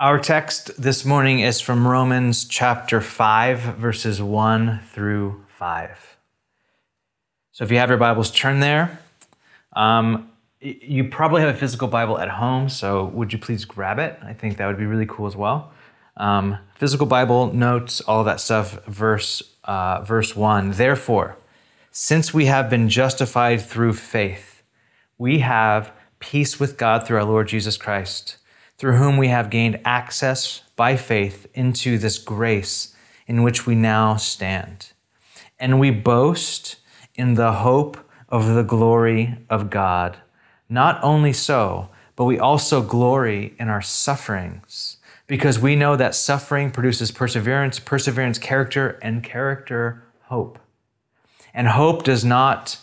Our 0.00 0.18
text 0.18 0.80
this 0.80 1.04
morning 1.04 1.40
is 1.40 1.60
from 1.60 1.86
Romans 1.86 2.46
chapter 2.46 3.02
5, 3.02 3.76
verses 3.76 4.22
1 4.22 4.80
through 4.94 5.44
5. 5.58 6.16
So 7.52 7.64
if 7.64 7.70
you 7.70 7.76
have 7.76 7.90
your 7.90 7.98
Bibles, 7.98 8.30
turn 8.30 8.60
there. 8.60 8.98
Um, 9.76 10.30
you 10.58 11.04
probably 11.04 11.42
have 11.42 11.54
a 11.54 11.58
physical 11.58 11.86
Bible 11.86 12.18
at 12.18 12.30
home, 12.30 12.70
so 12.70 13.04
would 13.08 13.34
you 13.34 13.38
please 13.38 13.66
grab 13.66 13.98
it? 13.98 14.18
I 14.22 14.32
think 14.32 14.56
that 14.56 14.66
would 14.68 14.78
be 14.78 14.86
really 14.86 15.04
cool 15.04 15.26
as 15.26 15.36
well. 15.36 15.70
Um, 16.16 16.56
physical 16.76 17.04
Bible, 17.04 17.52
notes, 17.52 18.00
all 18.00 18.24
that 18.24 18.40
stuff, 18.40 18.82
verse, 18.86 19.42
uh, 19.64 20.00
verse 20.00 20.34
1. 20.34 20.70
Therefore, 20.70 21.36
since 21.90 22.32
we 22.32 22.46
have 22.46 22.70
been 22.70 22.88
justified 22.88 23.60
through 23.60 23.92
faith, 23.92 24.62
we 25.18 25.40
have 25.40 25.92
peace 26.20 26.58
with 26.58 26.78
God 26.78 27.06
through 27.06 27.18
our 27.18 27.24
Lord 27.24 27.48
Jesus 27.48 27.76
Christ 27.76 28.38
through 28.80 28.96
whom 28.96 29.18
we 29.18 29.28
have 29.28 29.50
gained 29.50 29.78
access 29.84 30.62
by 30.74 30.96
faith 30.96 31.46
into 31.52 31.98
this 31.98 32.16
grace 32.16 32.96
in 33.26 33.42
which 33.42 33.66
we 33.66 33.74
now 33.74 34.16
stand. 34.16 34.92
And 35.58 35.78
we 35.78 35.90
boast 35.90 36.76
in 37.14 37.34
the 37.34 37.52
hope 37.52 37.98
of 38.30 38.54
the 38.54 38.62
glory 38.62 39.36
of 39.50 39.68
God. 39.68 40.16
Not 40.66 40.98
only 41.04 41.34
so, 41.34 41.90
but 42.16 42.24
we 42.24 42.38
also 42.38 42.80
glory 42.80 43.52
in 43.58 43.68
our 43.68 43.82
sufferings, 43.82 44.96
because 45.26 45.58
we 45.58 45.76
know 45.76 45.94
that 45.96 46.14
suffering 46.14 46.70
produces 46.70 47.10
perseverance, 47.10 47.78
perseverance, 47.78 48.38
character, 48.38 48.98
and 49.02 49.22
character, 49.22 50.04
hope. 50.22 50.58
And 51.52 51.68
hope 51.68 52.02
does 52.02 52.24
not 52.24 52.78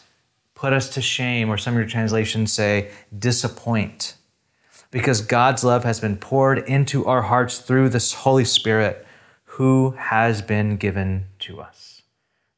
put 0.53 0.73
us 0.73 0.89
to 0.89 1.01
shame, 1.01 1.49
or 1.49 1.57
some 1.57 1.73
of 1.73 1.79
your 1.79 1.89
translations 1.89 2.53
say 2.53 2.91
disappoint 3.17 4.13
because 4.91 5.21
God's 5.21 5.63
love 5.63 5.83
has 5.83 5.99
been 5.99 6.17
poured 6.17 6.59
into 6.59 7.05
our 7.05 7.23
hearts 7.23 7.59
through 7.59 7.89
the 7.89 8.15
Holy 8.19 8.45
Spirit 8.45 9.05
who 9.45 9.91
has 9.97 10.41
been 10.41 10.77
given 10.77 11.25
to 11.39 11.59
us. 11.59 12.01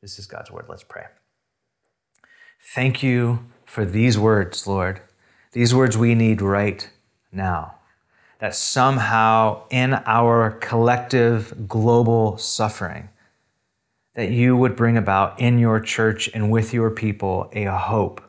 This 0.02 0.19
is 0.19 0.27
God's 0.27 0.52
word. 0.52 0.66
Let's 0.67 0.83
pray. 0.83 1.05
Thank 2.73 3.02
you 3.02 3.45
for 3.66 3.85
these 3.85 4.17
words, 4.17 4.67
Lord. 4.67 5.02
These 5.53 5.73
words 5.73 5.97
we 5.97 6.13
need 6.13 6.41
right 6.41 6.89
now. 7.31 7.75
That 8.39 8.55
somehow 8.55 9.63
in 9.69 9.95
our 10.05 10.52
collective 10.52 11.67
global 11.67 12.38
suffering, 12.38 13.09
that 14.13 14.31
you 14.31 14.55
would 14.55 14.75
bring 14.75 14.97
about 14.97 15.39
in 15.39 15.59
your 15.59 15.80
church 15.80 16.30
and 16.33 16.52
with 16.52 16.73
your 16.73 16.89
people 16.89 17.50
a 17.53 17.66
hope 17.66 18.28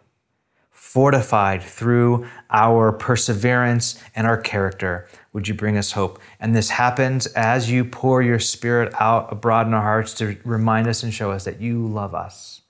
fortified 0.81 1.63
through 1.63 2.27
our 2.49 2.91
perseverance 2.91 4.03
and 4.17 4.27
our 4.27 4.39
character. 4.39 5.07
Would 5.35 5.47
you 5.47 5.53
bring 5.53 5.77
us 5.77 5.93
hope? 5.93 6.19
And 6.41 6.57
this 6.57 6.71
happens 6.71 7.27
as 7.27 7.71
you 7.71 7.85
pour 7.85 8.23
your 8.23 8.41
spirit 8.41 8.93
out 8.99 9.31
abroad 9.31 9.67
in 9.67 9.75
our 9.75 9.83
hearts 9.83 10.15
to 10.15 10.37
remind 10.43 10.89
us 10.89 11.03
and 11.03 11.13
show 11.13 11.31
us 11.31 11.45
that 11.45 11.61
you 11.61 11.87
love 11.87 12.15
us. 12.15 12.63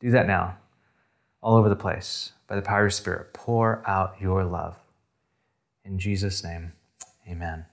Do 0.00 0.10
that 0.10 0.26
now, 0.26 0.58
all 1.40 1.56
over 1.56 1.68
the 1.68 1.76
place, 1.76 2.32
by 2.48 2.56
the 2.56 2.60
power 2.60 2.80
of 2.80 2.84
your 2.84 2.90
spirit. 2.90 3.32
Pour 3.32 3.82
out 3.88 4.16
your 4.20 4.44
love. 4.44 4.76
In 5.84 5.98
Jesus' 5.98 6.42
name, 6.42 6.72
amen. 7.26 7.66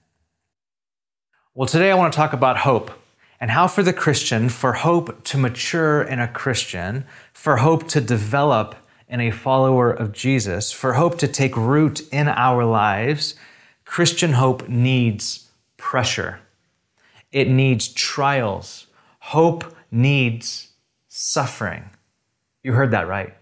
Well, 1.54 1.66
today 1.68 1.90
I 1.90 1.96
want 1.96 2.12
to 2.12 2.16
talk 2.16 2.32
about 2.32 2.58
hope 2.58 2.92
and 3.40 3.50
how, 3.50 3.66
for 3.66 3.82
the 3.82 3.92
Christian, 3.92 4.48
for 4.48 4.74
hope 4.74 5.24
to 5.24 5.36
mature 5.36 6.02
in 6.02 6.20
a 6.20 6.28
Christian, 6.28 7.04
for 7.32 7.56
hope 7.56 7.88
to 7.88 8.00
develop 8.00 8.76
and 9.12 9.20
a 9.20 9.30
follower 9.30 9.90
of 9.90 10.10
Jesus, 10.10 10.72
for 10.72 10.94
hope 10.94 11.18
to 11.18 11.28
take 11.28 11.54
root 11.54 12.00
in 12.10 12.28
our 12.28 12.64
lives, 12.64 13.34
Christian 13.84 14.32
hope 14.32 14.66
needs 14.70 15.50
pressure. 15.76 16.40
It 17.30 17.46
needs 17.46 17.88
trials. 17.88 18.86
Hope 19.18 19.76
needs 19.90 20.68
suffering. 21.08 21.90
You 22.62 22.72
heard 22.72 22.90
that 22.92 23.06
right. 23.06 23.34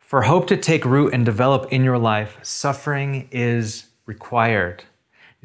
For 0.00 0.22
hope 0.22 0.48
to 0.48 0.56
take 0.56 0.84
root 0.84 1.14
and 1.14 1.24
develop 1.24 1.72
in 1.72 1.84
your 1.84 1.98
life, 1.98 2.38
suffering 2.42 3.28
is 3.30 3.84
required. 4.06 4.82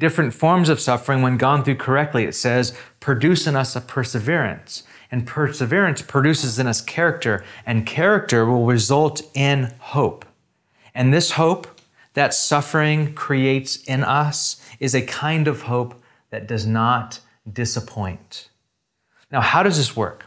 Different 0.00 0.34
forms 0.34 0.68
of 0.68 0.80
suffering, 0.80 1.22
when 1.22 1.36
gone 1.36 1.62
through 1.62 1.76
correctly, 1.76 2.24
it 2.24 2.34
says, 2.34 2.76
produce 2.98 3.46
in 3.46 3.54
us 3.54 3.76
a 3.76 3.80
perseverance. 3.80 4.82
And 5.10 5.26
perseverance 5.26 6.02
produces 6.02 6.58
in 6.58 6.66
us 6.66 6.80
character, 6.80 7.44
and 7.64 7.86
character 7.86 8.44
will 8.44 8.66
result 8.66 9.22
in 9.34 9.72
hope. 9.78 10.24
And 10.94 11.14
this 11.14 11.32
hope 11.32 11.80
that 12.14 12.34
suffering 12.34 13.14
creates 13.14 13.76
in 13.84 14.04
us 14.04 14.60
is 14.80 14.94
a 14.94 15.02
kind 15.02 15.48
of 15.48 15.62
hope 15.62 16.02
that 16.30 16.46
does 16.46 16.66
not 16.66 17.20
disappoint. 17.50 18.50
Now, 19.30 19.40
how 19.40 19.62
does 19.62 19.76
this 19.76 19.96
work? 19.96 20.26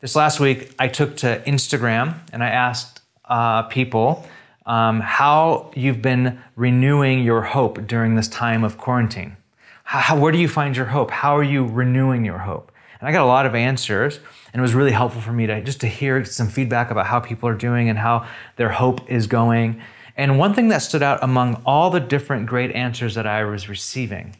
This 0.00 0.14
last 0.14 0.38
week, 0.38 0.72
I 0.78 0.88
took 0.88 1.16
to 1.18 1.42
Instagram 1.46 2.20
and 2.32 2.44
I 2.44 2.48
asked 2.48 3.00
uh, 3.24 3.64
people 3.64 4.26
um, 4.64 5.00
how 5.00 5.72
you've 5.74 6.02
been 6.02 6.40
renewing 6.54 7.24
your 7.24 7.42
hope 7.42 7.86
during 7.86 8.14
this 8.14 8.28
time 8.28 8.62
of 8.62 8.78
quarantine. 8.78 9.36
How, 9.84 10.18
where 10.18 10.30
do 10.30 10.38
you 10.38 10.48
find 10.48 10.76
your 10.76 10.86
hope? 10.86 11.10
How 11.10 11.36
are 11.36 11.42
you 11.42 11.66
renewing 11.66 12.24
your 12.24 12.38
hope? 12.38 12.70
And 13.00 13.08
I 13.08 13.12
got 13.12 13.22
a 13.22 13.26
lot 13.26 13.46
of 13.46 13.54
answers, 13.54 14.18
and 14.52 14.60
it 14.60 14.62
was 14.62 14.74
really 14.74 14.92
helpful 14.92 15.20
for 15.20 15.32
me 15.32 15.46
to 15.46 15.62
just 15.62 15.80
to 15.82 15.86
hear 15.86 16.24
some 16.24 16.48
feedback 16.48 16.90
about 16.90 17.06
how 17.06 17.20
people 17.20 17.48
are 17.48 17.54
doing 17.54 17.88
and 17.88 17.98
how 17.98 18.26
their 18.56 18.70
hope 18.70 19.08
is 19.10 19.26
going. 19.26 19.80
And 20.16 20.38
one 20.38 20.52
thing 20.52 20.68
that 20.68 20.78
stood 20.78 21.02
out 21.02 21.22
among 21.22 21.62
all 21.64 21.90
the 21.90 22.00
different 22.00 22.46
great 22.46 22.72
answers 22.72 23.14
that 23.14 23.26
I 23.26 23.44
was 23.44 23.68
receiving, 23.68 24.36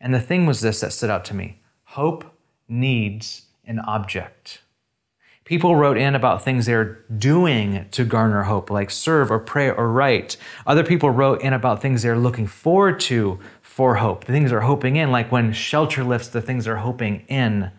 and 0.00 0.12
the 0.12 0.20
thing 0.20 0.44
was 0.44 0.60
this 0.60 0.80
that 0.80 0.92
stood 0.92 1.10
out 1.10 1.24
to 1.26 1.34
me 1.34 1.60
hope 1.84 2.24
needs 2.68 3.42
an 3.66 3.78
object. 3.80 4.62
People 5.52 5.76
wrote 5.76 5.98
in 5.98 6.14
about 6.14 6.42
things 6.42 6.64
they're 6.64 7.04
doing 7.18 7.86
to 7.90 8.06
garner 8.06 8.44
hope, 8.44 8.70
like 8.70 8.90
serve 8.90 9.30
or 9.30 9.38
pray 9.38 9.68
or 9.68 9.92
write. 9.92 10.38
Other 10.66 10.82
people 10.82 11.10
wrote 11.10 11.42
in 11.42 11.52
about 11.52 11.82
things 11.82 12.00
they're 12.00 12.16
looking 12.16 12.46
forward 12.46 12.98
to 13.00 13.38
for 13.60 13.96
hope, 13.96 14.24
the 14.24 14.32
things 14.32 14.48
they're 14.48 14.62
hoping 14.62 14.96
in, 14.96 15.10
like 15.10 15.30
when 15.30 15.52
shelter 15.52 16.04
lifts, 16.04 16.28
the 16.28 16.40
things 16.40 16.64
they're 16.64 16.78
hoping 16.78 17.26
in. 17.28 17.70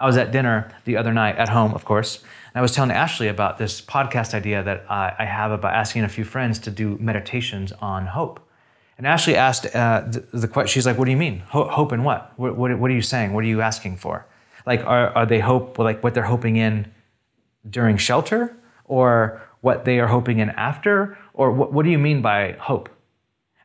I 0.00 0.06
was 0.06 0.16
at 0.16 0.32
dinner 0.32 0.74
the 0.86 0.96
other 0.96 1.12
night 1.12 1.36
at 1.36 1.50
home, 1.50 1.74
of 1.74 1.84
course, 1.84 2.16
and 2.16 2.54
I 2.54 2.62
was 2.62 2.72
telling 2.72 2.90
Ashley 2.90 3.28
about 3.28 3.58
this 3.58 3.82
podcast 3.82 4.32
idea 4.32 4.62
that 4.62 4.86
I 4.88 5.26
have 5.26 5.50
about 5.52 5.74
asking 5.74 6.04
a 6.04 6.08
few 6.08 6.24
friends 6.24 6.60
to 6.60 6.70
do 6.70 6.96
meditations 6.98 7.72
on 7.72 8.06
hope. 8.06 8.40
And 8.96 9.06
Ashley 9.06 9.36
asked 9.36 9.66
uh, 9.76 10.04
the, 10.06 10.38
the 10.38 10.48
question, 10.48 10.72
she's 10.72 10.86
like, 10.86 10.96
What 10.96 11.04
do 11.04 11.10
you 11.10 11.18
mean? 11.18 11.40
hope 11.40 11.92
in 11.92 12.04
what? 12.04 12.32
what? 12.38 12.56
What, 12.56 12.78
what? 12.78 12.90
are 12.90 12.94
you 12.94 13.02
saying? 13.02 13.34
What 13.34 13.44
are 13.44 13.48
you 13.48 13.60
asking 13.60 13.98
for? 13.98 14.24
Like, 14.64 14.82
are, 14.86 15.10
are 15.10 15.26
they 15.26 15.40
hope, 15.40 15.78
like 15.78 16.02
what 16.02 16.14
they're 16.14 16.22
hoping 16.22 16.56
in 16.56 16.90
during 17.68 17.96
shelter? 17.96 18.56
Or 18.84 19.42
what 19.60 19.84
they 19.84 19.98
are 20.00 20.08
hoping 20.08 20.38
in 20.38 20.50
after? 20.50 21.16
Or 21.34 21.52
what, 21.52 21.72
what 21.72 21.84
do 21.84 21.90
you 21.90 21.98
mean 21.98 22.22
by 22.22 22.52
hope? 22.52 22.88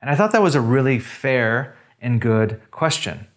And 0.02 0.10
I 0.10 0.16
thought 0.16 0.32
that 0.32 0.42
was 0.42 0.56
a 0.56 0.62
really 0.62 1.00
fair 1.00 1.76
and 2.00 2.22
good 2.22 2.62
question. 2.72 3.28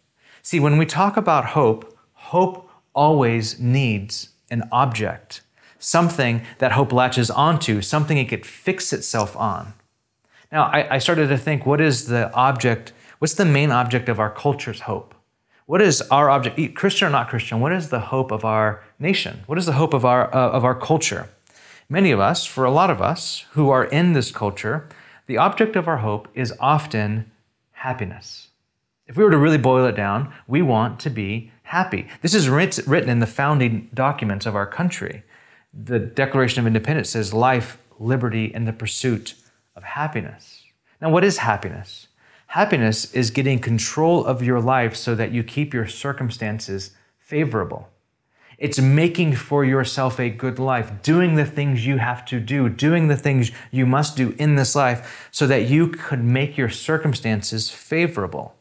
See, 0.42 0.60
when 0.60 0.78
we 0.78 0.86
talk 0.86 1.16
about 1.16 1.46
hope, 1.46 1.96
hope 2.12 2.70
always 2.94 3.58
needs 3.58 4.30
an 4.50 4.68
object, 4.72 5.42
something 5.78 6.42
that 6.58 6.72
hope 6.72 6.92
latches 6.92 7.30
onto, 7.30 7.80
something 7.82 8.18
it 8.18 8.28
could 8.28 8.44
fix 8.44 8.92
itself 8.92 9.36
on. 9.36 9.74
Now, 10.50 10.64
I, 10.64 10.96
I, 10.96 10.98
started 10.98 11.28
to 11.28 11.38
think 11.38 11.64
what 11.64 11.80
is 11.80 12.06
the 12.06 12.32
object, 12.34 12.92
what's 13.20 13.34
the 13.34 13.44
main 13.44 13.70
object 13.70 14.08
of 14.08 14.18
our 14.18 14.30
culture's 14.30 14.80
hope? 14.80 15.14
What 15.70 15.82
is 15.82 16.02
our 16.10 16.28
object, 16.28 16.74
Christian 16.74 17.06
or 17.06 17.10
not 17.12 17.28
Christian, 17.28 17.60
what 17.60 17.72
is 17.72 17.90
the 17.90 18.00
hope 18.00 18.32
of 18.32 18.44
our 18.44 18.82
nation? 18.98 19.44
What 19.46 19.56
is 19.56 19.66
the 19.66 19.74
hope 19.74 19.94
of 19.94 20.04
our, 20.04 20.26
uh, 20.34 20.50
of 20.50 20.64
our 20.64 20.74
culture? 20.74 21.28
Many 21.88 22.10
of 22.10 22.18
us, 22.18 22.44
for 22.44 22.64
a 22.64 22.72
lot 22.72 22.90
of 22.90 23.00
us 23.00 23.44
who 23.52 23.70
are 23.70 23.84
in 23.84 24.12
this 24.12 24.32
culture, 24.32 24.88
the 25.28 25.36
object 25.36 25.76
of 25.76 25.86
our 25.86 25.98
hope 25.98 26.26
is 26.34 26.52
often 26.58 27.30
happiness. 27.70 28.48
If 29.06 29.16
we 29.16 29.22
were 29.22 29.30
to 29.30 29.38
really 29.38 29.58
boil 29.58 29.86
it 29.86 29.94
down, 29.94 30.34
we 30.48 30.60
want 30.60 30.98
to 31.00 31.08
be 31.08 31.52
happy. 31.62 32.08
This 32.20 32.34
is 32.34 32.48
written 32.48 33.08
in 33.08 33.20
the 33.20 33.26
founding 33.28 33.90
documents 33.94 34.46
of 34.46 34.56
our 34.56 34.66
country. 34.66 35.22
The 35.72 36.00
Declaration 36.00 36.58
of 36.58 36.66
Independence 36.66 37.10
says 37.10 37.32
life, 37.32 37.78
liberty, 38.00 38.52
and 38.52 38.66
the 38.66 38.72
pursuit 38.72 39.34
of 39.76 39.84
happiness. 39.84 40.64
Now, 41.00 41.10
what 41.10 41.22
is 41.22 41.36
happiness? 41.36 42.08
Happiness 42.50 43.14
is 43.14 43.30
getting 43.30 43.60
control 43.60 44.24
of 44.24 44.42
your 44.42 44.60
life 44.60 44.96
so 44.96 45.14
that 45.14 45.30
you 45.30 45.44
keep 45.44 45.72
your 45.72 45.86
circumstances 45.86 46.90
favorable. 47.20 47.88
It's 48.58 48.80
making 48.80 49.36
for 49.36 49.64
yourself 49.64 50.18
a 50.18 50.30
good 50.30 50.58
life, 50.58 51.00
doing 51.00 51.36
the 51.36 51.44
things 51.44 51.86
you 51.86 51.98
have 51.98 52.24
to 52.24 52.40
do, 52.40 52.68
doing 52.68 53.06
the 53.06 53.16
things 53.16 53.52
you 53.70 53.86
must 53.86 54.16
do 54.16 54.34
in 54.36 54.56
this 54.56 54.74
life 54.74 55.28
so 55.30 55.46
that 55.46 55.68
you 55.68 55.86
could 55.86 56.24
make 56.24 56.58
your 56.58 56.68
circumstances 56.68 57.70
favorable. 57.70 58.56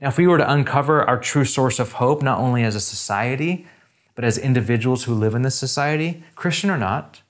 Now, 0.00 0.08
if 0.08 0.16
we 0.16 0.26
were 0.26 0.38
to 0.38 0.50
uncover 0.50 1.02
our 1.04 1.20
true 1.20 1.44
source 1.44 1.78
of 1.78 1.92
hope, 1.92 2.22
not 2.22 2.38
only 2.38 2.62
as 2.62 2.74
a 2.74 2.80
society, 2.80 3.66
but 4.14 4.24
as 4.24 4.38
individuals 4.38 5.04
who 5.04 5.12
live 5.12 5.34
in 5.34 5.42
this 5.42 5.58
society, 5.58 6.24
Christian 6.36 6.70
or 6.70 6.78
not, 6.78 7.20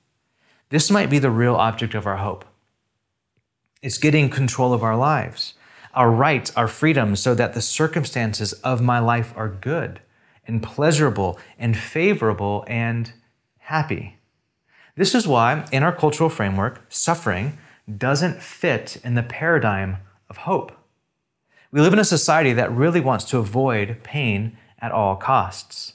this 0.69 0.89
might 0.89 1.11
be 1.11 1.19
the 1.19 1.33
real 1.33 1.57
object 1.57 1.97
of 1.97 2.07
our 2.07 2.19
hope. 2.19 2.45
It's 3.83 3.99
getting 3.99 4.31
control 4.31 4.73
of 4.73 4.85
our 4.85 4.97
lives. 4.97 5.55
Our 5.95 6.11
rights, 6.11 6.53
our 6.57 6.69
freedoms, 6.69 7.21
so 7.21 7.35
that 7.35 7.55
the 7.55 7.63
circumstances 7.63 8.53
of 8.53 8.81
my 8.81 8.99
life 8.99 9.33
are 9.37 9.49
good 9.49 10.01
and 10.47 10.63
pleasurable 10.63 11.39
and 11.59 11.77
favorable 11.77 12.65
and 12.67 13.13
happy. 13.59 14.19
This 14.97 15.15
is 15.15 15.27
why, 15.27 15.65
in 15.73 15.83
our 15.83 15.95
cultural 15.95 16.31
framework, 16.31 16.83
suffering 16.89 17.59
doesn't 17.97 18.43
fit 18.43 18.97
in 19.05 19.15
the 19.15 19.23
paradigm 19.23 19.99
of 20.29 20.39
hope. 20.39 20.73
We 21.73 21.81
live 21.81 21.93
in 21.93 21.99
a 21.99 22.05
society 22.05 22.53
that 22.53 22.73
really 22.73 23.01
wants 23.01 23.25
to 23.27 23.39
avoid 23.39 24.03
pain 24.03 24.59
at 24.81 24.93
all 24.93 25.17
costs. 25.17 25.95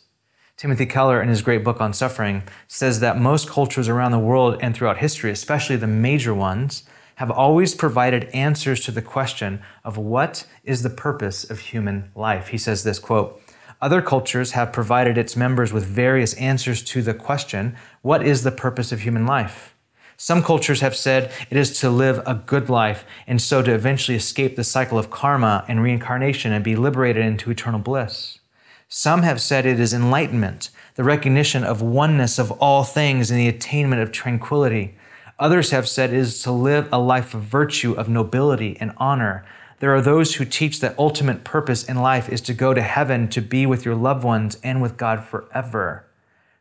Timothy 0.58 0.86
Keller, 0.86 1.22
in 1.22 1.28
his 1.28 1.42
great 1.42 1.66
book 1.66 1.82
on 1.82 1.92
suffering, 1.92 2.44
says 2.68 3.02
that 3.02 3.20
most 3.20 3.50
cultures 3.50 3.90
around 3.90 4.12
the 4.12 4.20
world 4.20 4.58
and 4.62 4.74
throughout 4.74 5.00
history, 5.00 5.32
especially 5.32 5.76
the 5.76 5.88
major 5.88 6.34
ones, 6.34 6.84
have 7.16 7.32
always 7.32 7.74
provided 7.76 8.26
answers 8.34 8.82
to 8.82 8.92
the 8.92 9.02
question 9.02 9.62
of 9.84 9.98
what 9.98 10.46
is 10.64 10.84
the 10.84 10.90
purpose 10.90 11.44
of 11.50 11.60
human 11.60 12.12
life. 12.16 12.50
He 12.50 12.58
says 12.58 12.84
this 12.84 13.00
quote, 13.00 13.42
other 13.82 14.02
cultures 14.02 14.52
have 14.52 14.72
provided 14.72 15.18
its 15.18 15.36
members 15.36 15.74
with 15.74 15.86
various 15.86 16.34
answers 16.36 16.82
to 16.84 17.02
the 17.02 17.14
question, 17.14 17.76
what 18.02 18.26
is 18.26 18.44
the 18.44 18.52
purpose 18.52 18.92
of 18.92 19.02
human 19.02 19.26
life? 19.26 19.76
Some 20.18 20.44
cultures 20.44 20.80
have 20.80 20.96
said 20.96 21.32
it 21.50 21.58
is 21.58 21.78
to 21.82 21.90
live 21.90 22.22
a 22.26 22.36
good 22.36 22.70
life 22.70 23.04
and 23.28 23.42
so 23.42 23.62
to 23.62 23.74
eventually 23.74 24.16
escape 24.16 24.56
the 24.56 24.64
cycle 24.64 24.98
of 24.98 25.10
karma 25.10 25.66
and 25.68 25.84
reincarnation 25.84 26.54
and 26.54 26.64
be 26.64 26.76
liberated 26.76 27.26
into 27.26 27.52
eternal 27.52 27.82
bliss. 27.82 28.40
Some 28.88 29.24
have 29.24 29.42
said 29.42 29.66
it 29.66 29.80
is 29.80 29.94
enlightenment, 29.94 30.70
the 30.96 31.04
recognition 31.04 31.66
of 31.66 31.82
oneness 31.82 32.40
of 32.40 32.52
all 32.54 32.84
things 32.86 33.30
and 33.30 33.40
the 33.40 33.50
attainment 33.50 34.02
of 34.02 34.12
tranquility. 34.12 34.96
Others 35.38 35.72
have 35.72 35.88
said 35.88 36.14
it 36.14 36.18
is 36.18 36.42
to 36.44 36.52
live 36.52 36.88
a 36.92 37.00
life 37.00 37.34
of 37.34 37.42
virtue, 37.42 37.94
of 37.94 38.08
nobility 38.08 38.78
and 38.80 38.94
honor, 38.98 39.46
there 39.80 39.94
are 39.94 40.02
those 40.02 40.36
who 40.36 40.46
teach 40.46 40.80
that 40.80 40.98
ultimate 40.98 41.44
purpose 41.44 41.84
in 41.84 41.98
life 41.98 42.30
is 42.30 42.40
to 42.42 42.54
go 42.54 42.74
to 42.74 42.82
heaven 42.82 43.28
to 43.30 43.42
be 43.42 43.66
with 43.66 43.84
your 43.84 43.96
loved 43.96 44.24
ones 44.24 44.58
and 44.64 44.82
with 44.82 44.96
God 44.98 45.24
forever. 45.26 46.06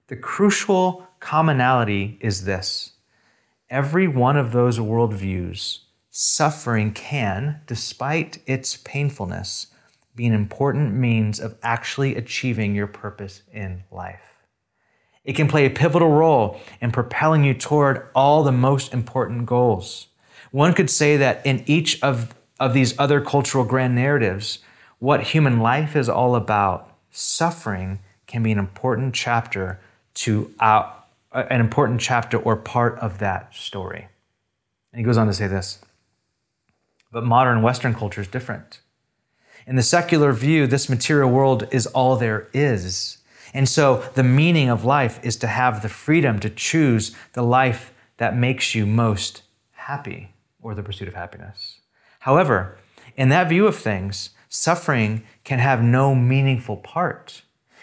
The 0.09 0.17
crucial 0.17 1.07
commonality 1.21 2.19
is 2.21 2.45
this 2.45 2.93
every 3.71 4.09
one 4.09 4.37
of 4.37 4.53
those 4.53 4.79
worldviews, 4.79 5.81
suffering 6.11 6.93
can, 6.93 7.61
despite 7.67 8.39
its 8.47 8.77
painfulness, 8.79 9.69
be 10.17 10.27
an 10.27 10.35
important 10.35 10.95
means 10.95 11.41
of 11.41 11.57
actually 11.63 12.17
achieving 12.17 12.75
your 12.75 12.87
purpose 12.87 13.43
in 13.53 13.85
life. 13.91 14.34
It 15.25 15.35
can 15.35 15.49
play 15.49 15.65
a 15.65 15.71
pivotal 15.71 16.11
role 16.11 16.61
in 16.81 16.93
propelling 16.93 17.45
you 17.45 17.55
toward 17.55 18.07
all 18.15 18.43
the 18.43 18.53
most 18.53 18.93
important 18.93 19.47
goals. 19.47 20.09
One 20.51 20.75
could 20.75 20.91
say 20.91 21.17
that 21.17 21.45
in 21.45 21.65
each 21.67 22.03
of 22.03 22.35
of 22.61 22.73
these 22.73 22.97
other 22.99 23.21
cultural 23.21 23.65
grand 23.65 23.95
narratives, 23.95 24.61
what 24.99 25.23
human 25.23 25.59
life 25.59 25.97
is 25.97 26.09
all 26.09 26.37
about, 26.37 26.97
suffering 27.11 27.99
can 28.27 28.43
be 28.43 28.53
an 28.53 28.59
important 28.59 29.15
chapter 29.15 29.81
to 30.15 30.55
uh, 30.61 30.91
an 31.33 31.61
important 31.61 32.01
chapter 32.01 32.39
or 32.39 32.57
part 32.57 32.99
of 33.01 33.19
that 33.19 33.55
story. 33.55 34.07
And 34.93 35.01
he 35.01 35.05
goes 35.05 35.19
on 35.19 35.27
to 35.27 35.33
say 35.33 35.49
this. 35.49 35.81
But 37.11 37.25
modern 37.25 37.63
Western 37.63 37.95
culture 37.95 38.21
is 38.21 38.29
different. 38.29 38.81
In 39.67 39.77
the 39.77 39.83
secular 39.83 40.33
view, 40.33 40.67
this 40.67 40.89
material 40.89 41.31
world 41.31 41.67
is 41.73 41.87
all 41.89 42.17
there 42.17 42.49
is. 42.53 43.19
And 43.55 43.69
so 43.69 44.05
the 44.15 44.25
meaning 44.25 44.69
of 44.69 44.85
life 44.85 45.21
is 45.23 45.37
to 45.37 45.47
have 45.47 45.81
the 45.81 45.89
freedom 45.89 46.41
to 46.41 46.51
choose 46.51 47.15
the 47.35 47.43
life 47.43 47.93
that 48.17 48.37
makes 48.37 48.75
you 48.75 48.85
most 48.85 49.43
happy 49.73 50.35
or 50.61 50.75
the 50.75 50.83
pursuit 50.83 51.07
of 51.07 51.15
happiness. 51.15 51.79
However, 52.21 52.77
in 53.17 53.29
that 53.29 53.49
view 53.49 53.67
of 53.69 53.77
things, 53.77 54.31
suffering 54.49 55.23
can 55.45 55.61
have 55.61 55.83
no 55.83 56.15
meaningful 56.17 56.79
part. 56.79 57.43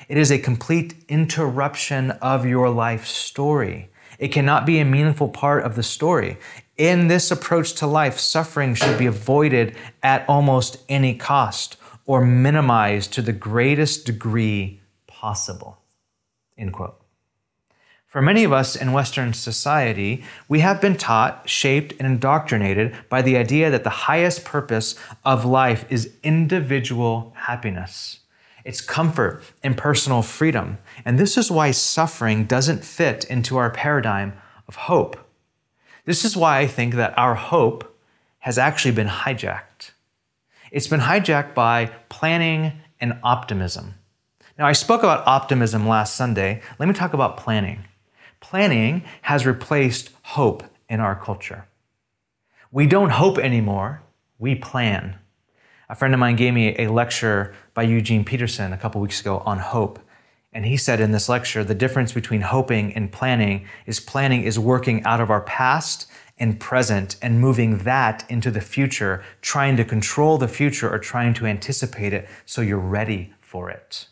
It 0.10 0.18
is 0.18 0.32
a 0.32 0.40
complete 0.40 1.06
interruption 1.08 2.12
of 2.12 2.46
your 2.46 2.70
life 2.70 3.06
story. 3.06 3.90
It 4.20 4.30
cannot 4.30 4.66
be 4.66 4.80
a 4.80 4.86
meaningful 4.86 5.30
part 5.30 5.64
of 5.64 5.76
the 5.76 5.84
story. 5.84 6.38
In 6.76 7.08
this 7.08 7.32
approach 7.32 7.74
to 7.76 7.88
life, 7.88 8.20
suffering 8.20 8.76
should 8.76 8.98
be 8.98 9.06
avoided 9.06 9.78
at 10.04 10.26
almost 10.28 10.78
any 10.90 11.16
cost 11.16 11.78
or 12.06 12.26
minimized 12.26 13.14
to 13.14 13.22
the 13.22 13.32
greatest 13.32 14.06
degree 14.06 14.81
possible. 15.22 15.78
End 16.58 16.74
quote. 16.74 17.00
For 18.08 18.24
many 18.24 18.44
of 18.44 18.52
us 18.52 18.76
in 18.76 18.92
Western 18.92 19.34
society, 19.34 20.24
we 20.50 20.62
have 20.62 20.82
been 20.82 20.98
taught, 20.98 21.48
shaped, 21.48 21.94
and 22.00 22.08
indoctrinated 22.08 22.96
by 23.08 23.22
the 23.22 23.38
idea 23.38 23.70
that 23.70 23.84
the 23.84 24.02
highest 24.10 24.44
purpose 24.44 24.96
of 25.24 25.46
life 25.46 25.86
is 25.90 26.12
individual 26.24 27.34
happiness. 27.36 28.22
It's 28.66 28.82
comfort 28.82 29.44
and 29.64 29.78
personal 29.78 30.24
freedom. 30.24 30.80
And 31.06 31.20
this 31.20 31.38
is 31.38 31.52
why 31.52 31.70
suffering 31.70 32.46
doesn't 32.46 32.84
fit 32.84 33.24
into 33.26 33.58
our 33.58 33.70
paradigm 33.70 34.34
of 34.68 34.76
hope. 34.76 35.18
This 36.06 36.26
is 36.26 36.36
why 36.36 36.60
I 36.60 36.68
think 36.68 36.96
that 36.96 37.18
our 37.18 37.36
hope 37.36 37.96
has 38.40 38.58
actually 38.58 38.96
been 38.96 39.08
hijacked. 39.08 39.92
It's 40.72 40.88
been 40.88 41.02
hijacked 41.02 41.54
by 41.54 41.92
planning 42.10 42.74
and 43.00 43.20
optimism. 43.24 43.94
Now, 44.62 44.68
I 44.68 44.74
spoke 44.74 45.02
about 45.02 45.26
optimism 45.26 45.88
last 45.88 46.16
Sunday. 46.16 46.62
Let 46.78 46.88
me 46.88 46.94
talk 46.94 47.14
about 47.14 47.36
planning. 47.36 47.84
Planning 48.42 49.04
has 49.24 49.44
replaced 49.44 50.12
hope 50.22 50.62
in 50.88 51.00
our 51.00 51.16
culture. 51.16 51.66
We 52.72 52.86
don't 52.86 53.10
hope 53.10 53.40
anymore, 53.40 54.04
we 54.38 54.54
plan. 54.54 55.16
A 55.90 55.96
friend 55.96 56.14
of 56.14 56.20
mine 56.20 56.36
gave 56.36 56.54
me 56.54 56.76
a 56.78 56.92
lecture 56.92 57.56
by 57.74 57.82
Eugene 57.82 58.24
Peterson 58.24 58.72
a 58.72 58.78
couple 58.78 59.02
weeks 59.02 59.20
ago 59.20 59.40
on 59.48 59.58
hope. 59.58 59.98
And 60.54 60.64
he 60.64 60.78
said 60.78 61.00
in 61.00 61.12
this 61.12 61.28
lecture 61.28 61.64
the 61.64 61.74
difference 61.74 62.14
between 62.14 62.42
hoping 62.42 62.94
and 62.94 63.12
planning 63.12 63.66
is 63.88 64.00
planning 64.00 64.44
is 64.44 64.60
working 64.60 65.04
out 65.06 65.20
of 65.22 65.32
our 65.32 65.42
past 65.42 66.06
and 66.38 66.60
present 66.60 67.16
and 67.20 67.42
moving 67.42 67.80
that 67.80 68.30
into 68.30 68.52
the 68.52 68.62
future, 68.62 69.24
trying 69.42 69.76
to 69.78 69.84
control 69.84 70.38
the 70.38 70.48
future 70.48 70.88
or 70.88 71.00
trying 71.00 71.34
to 71.34 71.48
anticipate 71.48 72.14
it 72.14 72.30
so 72.46 72.62
you're 72.62 72.78
ready 72.78 73.34
for 73.42 73.68
it. 73.72 74.06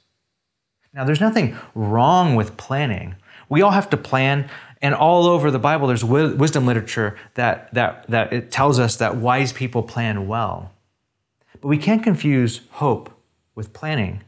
Now, 0.94 1.04
there's 1.04 1.22
nothing 1.22 1.58
wrong 1.76 2.36
with 2.36 2.58
planning. 2.58 3.16
We 3.48 3.62
all 3.62 3.72
have 3.72 3.90
to 3.92 3.98
plan. 3.98 4.50
And 4.82 4.96
all 4.96 5.26
over 5.26 5.52
the 5.52 5.60
Bible, 5.60 5.88
there's 5.88 6.06
wisdom 6.06 6.66
literature 6.66 7.18
that, 7.34 7.74
that, 7.74 8.08
that 8.08 8.32
it 8.32 8.50
tells 8.52 8.80
us 8.80 8.96
that 8.96 9.18
wise 9.18 9.52
people 9.52 9.84
plan 9.84 10.28
well. 10.28 10.72
But 11.60 11.68
we 11.68 11.78
can't 11.78 12.02
confuse 12.02 12.62
hope 12.72 13.12
with 13.56 13.74
planning. 13.74 14.24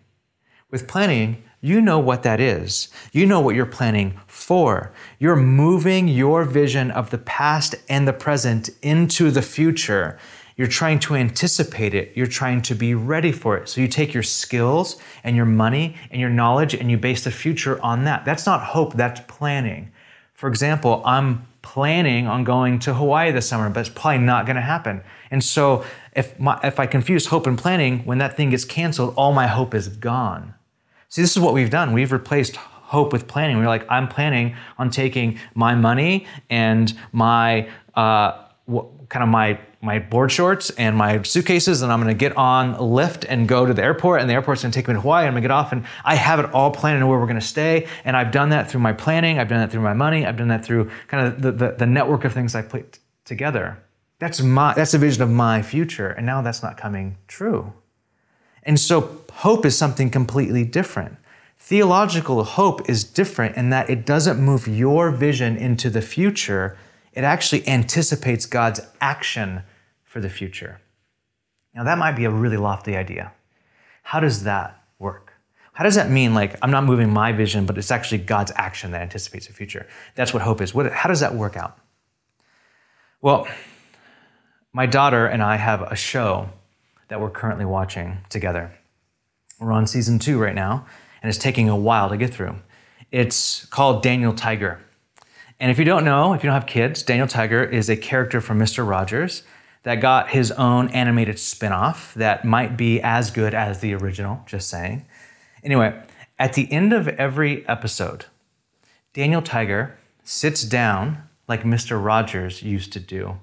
With 0.69 0.87
planning, 0.87 1.43
you 1.61 1.79
know 1.79 1.99
what 1.99 2.23
that 2.23 2.39
is. 2.39 2.89
You 3.13 3.25
know 3.25 3.39
what 3.39 3.55
you're 3.55 3.65
planning 3.65 4.19
for. 4.27 4.91
You're 5.19 5.35
moving 5.35 6.07
your 6.07 6.43
vision 6.43 6.91
of 6.91 7.11
the 7.11 7.19
past 7.19 7.75
and 7.87 8.07
the 8.07 8.13
present 8.13 8.69
into 8.81 9.31
the 9.31 9.41
future. 9.43 10.17
You're 10.61 10.67
trying 10.67 10.99
to 10.99 11.15
anticipate 11.15 11.95
it. 11.95 12.11
You're 12.13 12.27
trying 12.27 12.61
to 12.61 12.75
be 12.75 12.93
ready 12.93 13.31
for 13.31 13.57
it. 13.57 13.67
So 13.67 13.81
you 13.81 13.87
take 13.87 14.13
your 14.13 14.21
skills 14.21 14.97
and 15.23 15.35
your 15.35 15.47
money 15.47 15.95
and 16.11 16.21
your 16.21 16.29
knowledge 16.29 16.75
and 16.75 16.91
you 16.91 16.97
base 16.97 17.23
the 17.23 17.31
future 17.31 17.81
on 17.81 18.03
that. 18.03 18.25
That's 18.25 18.45
not 18.45 18.61
hope, 18.61 18.93
that's 18.93 19.21
planning. 19.21 19.91
For 20.35 20.47
example, 20.47 21.01
I'm 21.03 21.47
planning 21.63 22.27
on 22.27 22.43
going 22.43 22.77
to 22.81 22.93
Hawaii 22.93 23.31
this 23.31 23.49
summer, 23.49 23.71
but 23.71 23.79
it's 23.79 23.89
probably 23.89 24.19
not 24.19 24.45
going 24.45 24.55
to 24.55 24.61
happen. 24.61 25.01
And 25.31 25.43
so 25.43 25.83
if, 26.13 26.39
my, 26.39 26.59
if 26.63 26.79
I 26.79 26.85
confuse 26.85 27.25
hope 27.25 27.47
and 27.47 27.57
planning, 27.57 28.05
when 28.05 28.19
that 28.19 28.37
thing 28.37 28.51
gets 28.51 28.63
canceled, 28.63 29.15
all 29.17 29.33
my 29.33 29.47
hope 29.47 29.73
is 29.73 29.87
gone. 29.87 30.53
See, 31.09 31.23
this 31.23 31.31
is 31.31 31.39
what 31.39 31.55
we've 31.55 31.71
done. 31.71 31.91
We've 31.91 32.11
replaced 32.11 32.57
hope 32.57 33.11
with 33.11 33.27
planning. 33.27 33.57
We're 33.57 33.65
like, 33.65 33.89
I'm 33.89 34.07
planning 34.07 34.55
on 34.77 34.91
taking 34.91 35.39
my 35.55 35.73
money 35.73 36.27
and 36.51 36.93
my 37.11 37.67
uh, 37.95 38.43
kind 39.09 39.23
of 39.23 39.29
my 39.29 39.59
my 39.81 39.97
board 39.97 40.31
shorts 40.31 40.69
and 40.71 40.95
my 40.95 41.21
suitcases, 41.23 41.81
and 41.81 41.91
I'm 41.91 41.99
gonna 41.99 42.13
get 42.13 42.37
on 42.37 42.75
a 42.75 42.79
Lyft 42.79 43.25
and 43.27 43.47
go 43.47 43.65
to 43.65 43.73
the 43.73 43.83
airport, 43.83 44.21
and 44.21 44.29
the 44.29 44.33
airport's 44.33 44.61
gonna 44.61 44.73
take 44.73 44.87
me 44.87 44.93
to 44.93 45.01
Hawaii. 45.01 45.25
I'm 45.25 45.33
gonna 45.33 45.41
get 45.41 45.51
off, 45.51 45.71
and 45.71 45.85
I 46.05 46.15
have 46.15 46.39
it 46.39 46.53
all 46.53 46.71
planned 46.71 46.97
and 46.97 47.09
where 47.09 47.19
we're 47.19 47.27
gonna 47.27 47.41
stay. 47.41 47.87
And 48.05 48.15
I've 48.15 48.31
done 48.31 48.49
that 48.49 48.69
through 48.69 48.81
my 48.81 48.93
planning, 48.93 49.39
I've 49.39 49.47
done 49.47 49.59
that 49.59 49.71
through 49.71 49.81
my 49.81 49.93
money, 49.93 50.25
I've 50.25 50.37
done 50.37 50.49
that 50.49 50.63
through 50.63 50.91
kind 51.07 51.27
of 51.27 51.41
the, 51.41 51.51
the, 51.51 51.71
the 51.79 51.85
network 51.85 52.25
of 52.25 52.33
things 52.33 52.53
I 52.53 52.61
put 52.61 52.99
together. 53.25 53.81
That's 54.19 54.41
my 54.41 54.73
that's 54.73 54.93
a 54.93 54.99
vision 54.99 55.23
of 55.23 55.29
my 55.29 55.61
future, 55.63 56.09
and 56.09 56.25
now 56.25 56.41
that's 56.41 56.61
not 56.61 56.77
coming 56.77 57.17
true. 57.27 57.73
And 58.63 58.79
so 58.79 59.21
hope 59.31 59.65
is 59.65 59.75
something 59.75 60.11
completely 60.11 60.63
different. 60.63 61.17
Theological 61.57 62.43
hope 62.43 62.87
is 62.87 63.03
different 63.03 63.57
in 63.57 63.71
that 63.71 63.89
it 63.89 64.05
doesn't 64.05 64.39
move 64.39 64.67
your 64.67 65.09
vision 65.09 65.57
into 65.57 65.89
the 65.89 66.01
future 66.01 66.77
it 67.13 67.23
actually 67.23 67.67
anticipates 67.67 68.45
God's 68.45 68.81
action 68.99 69.63
for 70.11 70.19
the 70.19 70.29
future. 70.29 70.81
Now, 71.73 71.85
that 71.85 71.97
might 71.97 72.17
be 72.17 72.25
a 72.25 72.29
really 72.29 72.57
lofty 72.57 72.97
idea. 72.97 73.31
How 74.03 74.19
does 74.19 74.43
that 74.43 74.83
work? 74.99 75.31
How 75.71 75.85
does 75.85 75.95
that 75.95 76.09
mean, 76.09 76.33
like, 76.33 76.57
I'm 76.61 76.69
not 76.69 76.83
moving 76.83 77.09
my 77.13 77.31
vision, 77.31 77.65
but 77.65 77.77
it's 77.77 77.91
actually 77.91 78.17
God's 78.17 78.51
action 78.57 78.91
that 78.91 79.01
anticipates 79.01 79.47
the 79.47 79.53
future? 79.53 79.87
That's 80.15 80.33
what 80.33 80.43
hope 80.43 80.59
is. 80.59 80.73
What, 80.73 80.91
how 80.91 81.07
does 81.07 81.21
that 81.21 81.33
work 81.33 81.55
out? 81.55 81.77
Well, 83.21 83.47
my 84.73 84.85
daughter 84.85 85.27
and 85.27 85.41
I 85.41 85.55
have 85.55 85.81
a 85.81 85.95
show 85.95 86.49
that 87.07 87.21
we're 87.21 87.29
currently 87.29 87.63
watching 87.63 88.17
together. 88.27 88.77
We're 89.61 89.71
on 89.71 89.87
season 89.87 90.19
two 90.19 90.37
right 90.37 90.55
now, 90.55 90.85
and 91.23 91.29
it's 91.29 91.39
taking 91.39 91.69
a 91.69 91.75
while 91.77 92.09
to 92.09 92.17
get 92.17 92.33
through. 92.33 92.57
It's 93.11 93.65
called 93.67 94.03
Daniel 94.03 94.33
Tiger. 94.33 94.81
And 95.57 95.71
if 95.71 95.79
you 95.79 95.85
don't 95.85 96.03
know, 96.03 96.33
if 96.33 96.43
you 96.43 96.49
don't 96.49 96.59
have 96.59 96.67
kids, 96.67 97.01
Daniel 97.01 97.29
Tiger 97.29 97.63
is 97.63 97.89
a 97.89 97.95
character 97.95 98.41
from 98.41 98.59
Mr. 98.59 98.85
Rogers 98.85 99.43
that 99.83 99.95
got 99.95 100.29
his 100.29 100.51
own 100.51 100.89
animated 100.89 101.39
spin-off 101.39 102.13
that 102.13 102.45
might 102.45 102.77
be 102.77 103.01
as 103.01 103.31
good 103.31 103.53
as 103.53 103.79
the 103.79 103.93
original, 103.93 104.41
just 104.45 104.69
saying. 104.69 105.05
Anyway, 105.63 105.99
at 106.37 106.53
the 106.53 106.71
end 106.71 106.93
of 106.93 107.07
every 107.07 107.67
episode, 107.67 108.25
Daniel 109.13 109.41
Tiger 109.41 109.97
sits 110.23 110.63
down 110.63 111.27
like 111.47 111.63
Mr. 111.63 112.03
Rogers 112.03 112.63
used 112.63 112.93
to 112.93 112.99
do. 112.99 113.39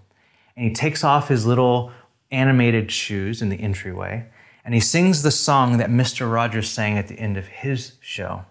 And 0.57 0.67
he 0.67 0.73
takes 0.73 1.05
off 1.05 1.29
his 1.29 1.47
little 1.47 1.93
animated 2.31 2.91
shoes 2.91 3.43
in 3.43 3.49
the 3.49 3.61
entryway 3.61 4.27
and 4.69 4.75
he 4.75 4.81
sings 4.81 5.23
the 5.23 5.31
song 5.31 5.79
that 5.79 5.89
Mr. 5.89 6.31
Rogers 6.31 6.69
sang 6.69 6.99
at 6.99 7.09
the 7.09 7.19
end 7.19 7.39
of 7.39 7.47
his 7.47 7.93
show. 8.03 8.45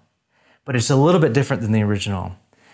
But 0.66 0.76
it's 0.76 0.90
a 0.90 0.96
little 0.96 1.22
bit 1.22 1.32
different 1.32 1.62
than 1.62 1.74
the 1.74 1.84
original. 1.84 2.32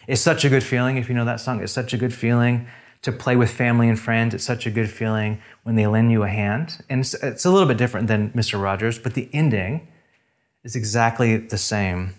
It's 0.08 0.22
such 0.22 0.46
a 0.46 0.50
good 0.50 0.64
feeling 0.64 0.96
if 0.96 1.10
you 1.10 1.14
know 1.14 1.26
that 1.26 1.42
song. 1.42 1.62
It's 1.62 1.74
such 1.74 1.94
a 1.94 1.98
good 1.98 2.14
feeling 2.14 2.70
to 3.04 3.12
play 3.12 3.36
with 3.36 3.52
family 3.52 3.88
and 3.88 4.00
friends. 4.00 4.34
It's 4.34 4.44
such 4.44 4.66
a 4.66 4.72
good 4.72 4.90
feeling 4.90 5.42
when 5.64 5.76
they 5.76 5.86
lend 5.86 6.12
you 6.12 6.24
a 6.24 6.30
hand. 6.30 6.84
And 6.90 7.02
it's, 7.02 7.14
it's 7.14 7.46
a 7.46 7.52
little 7.52 7.68
bit 7.68 7.78
different 7.78 8.08
than 8.08 8.32
Mr. 8.32 8.62
Rogers, 8.62 8.98
but 8.98 9.14
the 9.14 9.30
ending 9.32 9.88
is 10.64 10.76
exactly 10.76 11.38
the 11.38 11.58
same. 11.58 12.16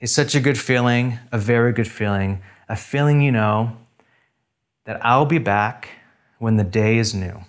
It's 0.00 0.12
such 0.12 0.34
a 0.34 0.40
good 0.40 0.58
feeling, 0.58 1.18
a 1.30 1.38
very 1.38 1.72
good 1.72 1.88
feeling, 1.88 2.42
a 2.68 2.76
feeling 2.76 3.20
you 3.20 3.32
know 3.32 3.76
that 4.86 5.04
I'll 5.04 5.26
be 5.26 5.38
back 5.38 5.90
when 6.38 6.56
the 6.56 6.64
day 6.64 6.98
is 6.98 7.14
new. 7.14 7.44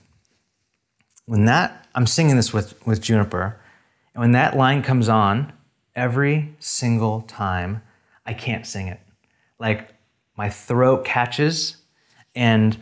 When 1.25 1.46
that, 1.46 1.88
I'm 1.96 2.08
singing 2.08 2.36
this 2.36 2.54
with, 2.54 2.86
with 2.86 3.02
Juniper, 3.02 3.60
and 4.14 4.22
when 4.22 4.34
that 4.34 4.56
line 4.56 4.84
comes 4.84 5.10
on, 5.10 5.52
every 5.96 6.56
single 6.60 7.22
time, 7.22 7.82
I 8.25 8.34
can't 8.34 8.66
sing 8.66 8.88
it. 8.88 9.00
Like 9.60 9.94
my 10.38 10.50
throat 10.50 11.06
catches 11.06 11.78
and 12.36 12.77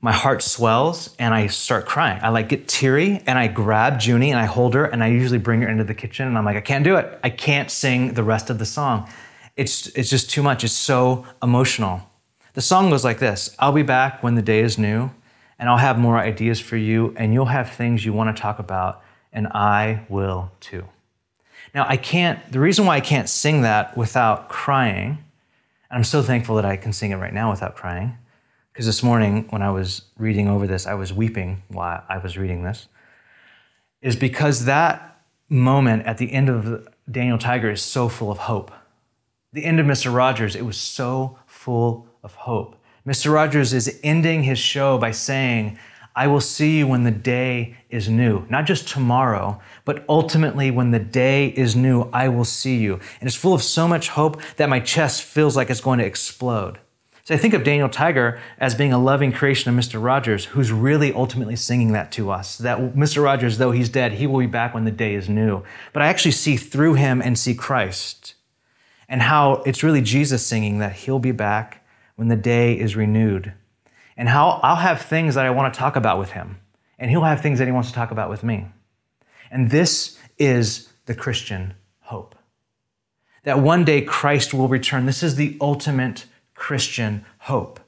my 0.00 0.12
heart 0.12 0.42
swells 0.42 1.14
and 1.18 1.32
I 1.32 1.46
start 1.46 1.86
crying. 1.86 2.20
I 2.22 2.28
like 2.28 2.50
get 2.50 2.68
teary 2.68 3.22
and 3.26 3.38
I 3.38 3.46
grab 3.46 4.02
Junie 4.02 4.30
and 4.30 4.38
I 4.38 4.44
hold 4.44 4.74
her 4.74 4.84
and 4.84 5.02
I 5.02 5.06
usually 5.06 5.38
bring 5.38 5.62
her 5.62 5.68
into 5.68 5.84
the 5.84 5.94
kitchen 5.94 6.28
and 6.28 6.36
I'm 6.36 6.44
like, 6.44 6.56
I 6.56 6.60
can't 6.60 6.84
do 6.84 6.96
it. 6.96 7.18
I 7.24 7.30
can't 7.30 7.70
sing 7.70 8.12
the 8.12 8.22
rest 8.22 8.50
of 8.50 8.58
the 8.58 8.66
song. 8.66 9.08
It's, 9.56 9.86
it's 9.88 10.10
just 10.10 10.28
too 10.28 10.42
much. 10.42 10.62
It's 10.62 10.74
so 10.74 11.24
emotional. 11.42 12.02
The 12.52 12.60
song 12.60 12.90
goes 12.90 13.02
like 13.02 13.18
this 13.18 13.56
I'll 13.58 13.72
be 13.72 13.82
back 13.82 14.22
when 14.22 14.34
the 14.34 14.42
day 14.42 14.60
is 14.60 14.76
new 14.76 15.10
and 15.58 15.70
I'll 15.70 15.78
have 15.78 15.98
more 15.98 16.18
ideas 16.18 16.60
for 16.60 16.76
you 16.76 17.14
and 17.16 17.32
you'll 17.32 17.46
have 17.46 17.72
things 17.72 18.04
you 18.04 18.12
want 18.12 18.36
to 18.36 18.40
talk 18.40 18.58
about 18.58 19.02
and 19.32 19.46
I 19.48 20.04
will 20.10 20.52
too. 20.60 20.84
Now, 21.74 21.86
I 21.88 21.96
can't, 21.96 22.52
the 22.52 22.60
reason 22.60 22.84
why 22.86 22.96
I 22.96 23.00
can't 23.00 23.28
sing 23.28 23.62
that 23.62 23.96
without 23.96 24.48
crying, 24.48 25.24
and 25.90 25.98
I'm 25.98 26.04
so 26.04 26.22
thankful 26.22 26.56
that 26.56 26.64
I 26.64 26.76
can 26.76 26.92
sing 26.92 27.10
it 27.10 27.16
right 27.16 27.32
now 27.32 27.50
without 27.50 27.74
crying, 27.74 28.18
because 28.74 28.86
this 28.86 29.04
morning, 29.04 29.46
when 29.50 29.62
I 29.62 29.70
was 29.70 30.02
reading 30.18 30.48
over 30.48 30.66
this, 30.66 30.84
I 30.84 30.94
was 30.94 31.12
weeping 31.12 31.62
while 31.68 32.02
I 32.08 32.18
was 32.18 32.36
reading 32.36 32.64
this. 32.64 32.88
Is 34.02 34.16
because 34.16 34.64
that 34.64 35.20
moment 35.48 36.06
at 36.06 36.18
the 36.18 36.32
end 36.32 36.48
of 36.48 36.88
Daniel 37.08 37.38
Tiger 37.38 37.70
is 37.70 37.80
so 37.80 38.08
full 38.08 38.32
of 38.32 38.38
hope. 38.38 38.72
The 39.52 39.64
end 39.64 39.78
of 39.78 39.86
Mr. 39.86 40.12
Rogers, 40.12 40.56
it 40.56 40.66
was 40.66 40.76
so 40.76 41.38
full 41.46 42.08
of 42.24 42.34
hope. 42.34 42.74
Mr. 43.06 43.32
Rogers 43.32 43.72
is 43.72 44.00
ending 44.02 44.42
his 44.42 44.58
show 44.58 44.98
by 44.98 45.12
saying, 45.12 45.78
I 46.16 46.26
will 46.26 46.40
see 46.40 46.78
you 46.78 46.88
when 46.88 47.04
the 47.04 47.12
day 47.12 47.76
is 47.90 48.08
new. 48.08 48.44
Not 48.50 48.66
just 48.66 48.88
tomorrow, 48.88 49.60
but 49.84 50.04
ultimately 50.08 50.72
when 50.72 50.90
the 50.90 50.98
day 50.98 51.46
is 51.46 51.76
new, 51.76 52.10
I 52.12 52.26
will 52.26 52.44
see 52.44 52.78
you. 52.78 52.94
And 53.20 53.28
it's 53.28 53.36
full 53.36 53.54
of 53.54 53.62
so 53.62 53.86
much 53.86 54.08
hope 54.08 54.42
that 54.56 54.68
my 54.68 54.80
chest 54.80 55.22
feels 55.22 55.56
like 55.56 55.70
it's 55.70 55.80
going 55.80 56.00
to 56.00 56.04
explode. 56.04 56.80
So 57.24 57.34
I 57.34 57.38
think 57.38 57.54
of 57.54 57.64
Daniel 57.64 57.88
Tiger 57.88 58.38
as 58.58 58.74
being 58.74 58.92
a 58.92 58.98
loving 58.98 59.32
creation 59.32 59.70
of 59.70 59.82
Mr. 59.82 60.02
Rogers, 60.02 60.44
who's 60.44 60.70
really 60.70 61.10
ultimately 61.10 61.56
singing 61.56 61.92
that 61.92 62.12
to 62.12 62.30
us. 62.30 62.58
That 62.58 62.94
Mr. 62.94 63.22
Rogers, 63.24 63.56
though 63.56 63.70
he's 63.70 63.88
dead, 63.88 64.12
he 64.12 64.26
will 64.26 64.40
be 64.40 64.46
back 64.46 64.74
when 64.74 64.84
the 64.84 64.90
day 64.90 65.14
is 65.14 65.26
new. 65.26 65.62
But 65.94 66.02
I 66.02 66.08
actually 66.08 66.32
see 66.32 66.58
through 66.58 66.94
him 66.94 67.22
and 67.22 67.38
see 67.38 67.54
Christ, 67.54 68.34
and 69.08 69.22
how 69.22 69.62
it's 69.64 69.82
really 69.82 70.02
Jesus 70.02 70.46
singing 70.46 70.80
that 70.80 70.92
he'll 70.92 71.18
be 71.18 71.32
back 71.32 71.86
when 72.16 72.28
the 72.28 72.36
day 72.36 72.78
is 72.78 72.94
renewed. 72.94 73.54
And 74.18 74.28
how 74.28 74.60
I'll 74.62 74.76
have 74.76 75.00
things 75.00 75.34
that 75.34 75.46
I 75.46 75.50
want 75.50 75.72
to 75.72 75.80
talk 75.80 75.96
about 75.96 76.18
with 76.18 76.32
him, 76.32 76.58
and 76.98 77.10
he'll 77.10 77.22
have 77.22 77.40
things 77.40 77.58
that 77.58 77.66
he 77.66 77.72
wants 77.72 77.88
to 77.88 77.94
talk 77.94 78.10
about 78.10 78.28
with 78.28 78.44
me. 78.44 78.66
And 79.50 79.70
this 79.70 80.18
is 80.36 80.92
the 81.06 81.14
Christian 81.14 81.72
hope. 82.00 82.34
That 83.44 83.60
one 83.60 83.82
day 83.82 84.02
Christ 84.02 84.52
will 84.52 84.68
return. 84.68 85.06
This 85.06 85.22
is 85.22 85.36
the 85.36 85.56
ultimate 85.58 86.26
Christian 86.64 87.26
hope 87.40 87.78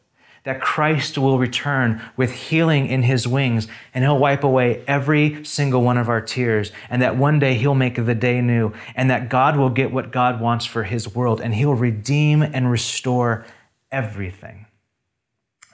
that 0.45 0.61
Christ 0.61 1.16
will 1.16 1.38
return 1.38 2.02
with 2.14 2.30
healing 2.30 2.88
in 2.88 3.04
his 3.04 3.26
wings 3.26 3.68
and 3.95 4.04
he'll 4.04 4.18
wipe 4.18 4.45
away 4.45 4.85
every 4.87 5.42
single 5.47 5.80
one 5.80 5.97
of 5.97 6.11
our 6.11 6.21
tears 6.21 6.73
and 6.90 7.00
that 7.00 7.16
one 7.16 7.38
day 7.38 7.54
he'll 7.54 7.75
make 7.75 7.95
the 7.95 8.14
day 8.14 8.42
new 8.42 8.75
and 8.95 9.09
that 9.09 9.30
God 9.30 9.56
will 9.56 9.71
get 9.71 9.92
what 9.92 10.12
God 10.12 10.42
wants 10.42 10.66
for 10.66 10.83
his 10.83 11.14
world 11.14 11.40
and 11.40 11.54
he'll 11.54 11.75
redeem 11.75 12.42
and 12.42 12.71
restore 12.71 13.47
everything. 13.90 14.66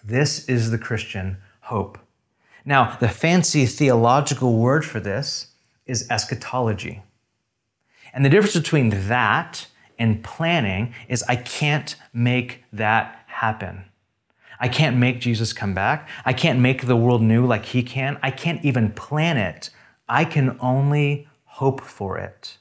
This 0.04 0.48
is 0.48 0.70
the 0.70 0.78
Christian 0.78 1.38
hope. 1.62 1.98
Now, 2.64 2.96
the 3.00 3.08
fancy 3.08 3.66
theological 3.66 4.56
word 4.58 4.84
for 4.84 5.00
this 5.00 5.48
is 5.86 6.08
eschatology. 6.08 7.02
And 8.14 8.24
the 8.24 8.30
difference 8.30 8.56
between 8.56 8.90
that 9.08 9.66
and 10.02 10.24
planning 10.24 10.92
is 11.08 11.22
I 11.28 11.36
can't 11.36 11.94
make 12.12 12.64
that 12.72 13.22
happen. 13.28 13.84
I 14.58 14.66
can't 14.66 14.96
make 14.96 15.20
Jesus 15.20 15.52
come 15.52 15.74
back. 15.74 16.08
I 16.24 16.32
can't 16.32 16.58
make 16.58 16.86
the 16.86 16.96
world 16.96 17.22
new 17.22 17.46
like 17.46 17.66
he 17.66 17.84
can. 17.84 18.18
I 18.20 18.32
can't 18.32 18.64
even 18.64 18.90
plan 18.90 19.36
it. 19.36 19.70
I 20.08 20.24
can 20.24 20.58
only 20.58 21.28
hope 21.44 21.80
for 21.80 22.18
it. 22.18 22.58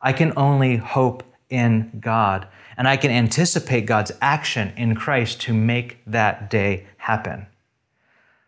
I 0.00 0.14
can 0.14 0.32
only 0.34 0.78
hope 0.78 1.22
in 1.50 1.98
God. 2.00 2.48
And 2.78 2.88
I 2.88 2.96
can 2.96 3.10
anticipate 3.10 3.82
God's 3.82 4.12
action 4.22 4.72
in 4.74 4.94
Christ 4.94 5.42
to 5.42 5.52
make 5.52 5.98
that 6.06 6.48
day 6.48 6.86
happen. 6.96 7.48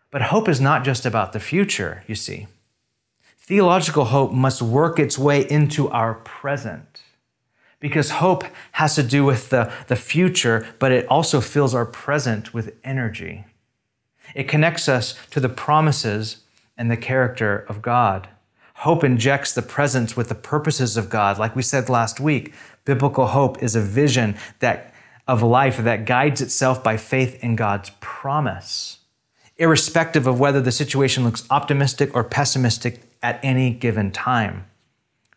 But 0.09 0.23
hope 0.23 0.49
is 0.49 0.59
not 0.59 0.83
just 0.83 1.05
about 1.05 1.31
the 1.31 1.39
future, 1.39 2.03
you 2.07 2.15
see. 2.15 2.47
Theological 3.37 4.05
hope 4.05 4.31
must 4.31 4.63
work 4.63 4.97
its 4.97 5.19
way 5.19 5.47
into 5.47 5.89
our 5.89 6.15
present 6.15 7.01
because 7.81 8.11
hope 8.11 8.45
has 8.73 8.95
to 8.95 9.03
do 9.03 9.25
with 9.25 9.49
the, 9.49 9.73
the 9.87 9.97
future, 9.97 10.65
but 10.79 10.93
it 10.93 11.05
also 11.07 11.41
fills 11.41 11.75
our 11.75 11.85
present 11.85 12.53
with 12.53 12.73
energy. 12.85 13.43
It 14.33 14.47
connects 14.47 14.87
us 14.87 15.19
to 15.31 15.41
the 15.41 15.49
promises 15.49 16.37
and 16.77 16.89
the 16.89 16.95
character 16.95 17.65
of 17.67 17.81
God. 17.81 18.29
Hope 18.75 19.03
injects 19.03 19.53
the 19.53 19.61
present 19.61 20.15
with 20.15 20.29
the 20.29 20.35
purposes 20.35 20.95
of 20.95 21.09
God. 21.09 21.37
Like 21.37 21.55
we 21.55 21.61
said 21.61 21.89
last 21.89 22.19
week, 22.19 22.53
biblical 22.85 23.27
hope 23.27 23.61
is 23.61 23.75
a 23.75 23.81
vision 23.81 24.35
that, 24.59 24.93
of 25.27 25.43
life 25.43 25.77
that 25.77 26.05
guides 26.05 26.39
itself 26.39 26.83
by 26.83 26.97
faith 26.97 27.43
in 27.43 27.55
God's 27.55 27.91
promise, 27.99 28.99
irrespective 29.57 30.27
of 30.27 30.39
whether 30.39 30.61
the 30.61 30.71
situation 30.71 31.23
looks 31.23 31.45
optimistic 31.49 32.15
or 32.15 32.23
pessimistic 32.23 33.01
at 33.21 33.39
any 33.43 33.71
given 33.71 34.11
time. 34.11 34.65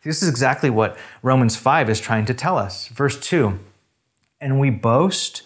This 0.05 0.23
is 0.23 0.29
exactly 0.29 0.69
what 0.69 0.97
Romans 1.23 1.57
5 1.57 1.89
is 1.89 1.99
trying 1.99 2.27
to 2.27 2.35
tell 2.35 2.59
us. 2.59 2.89
Verse 2.89 3.19
2 3.19 3.59
And 4.41 4.61
we 4.61 4.71
boast 4.71 5.43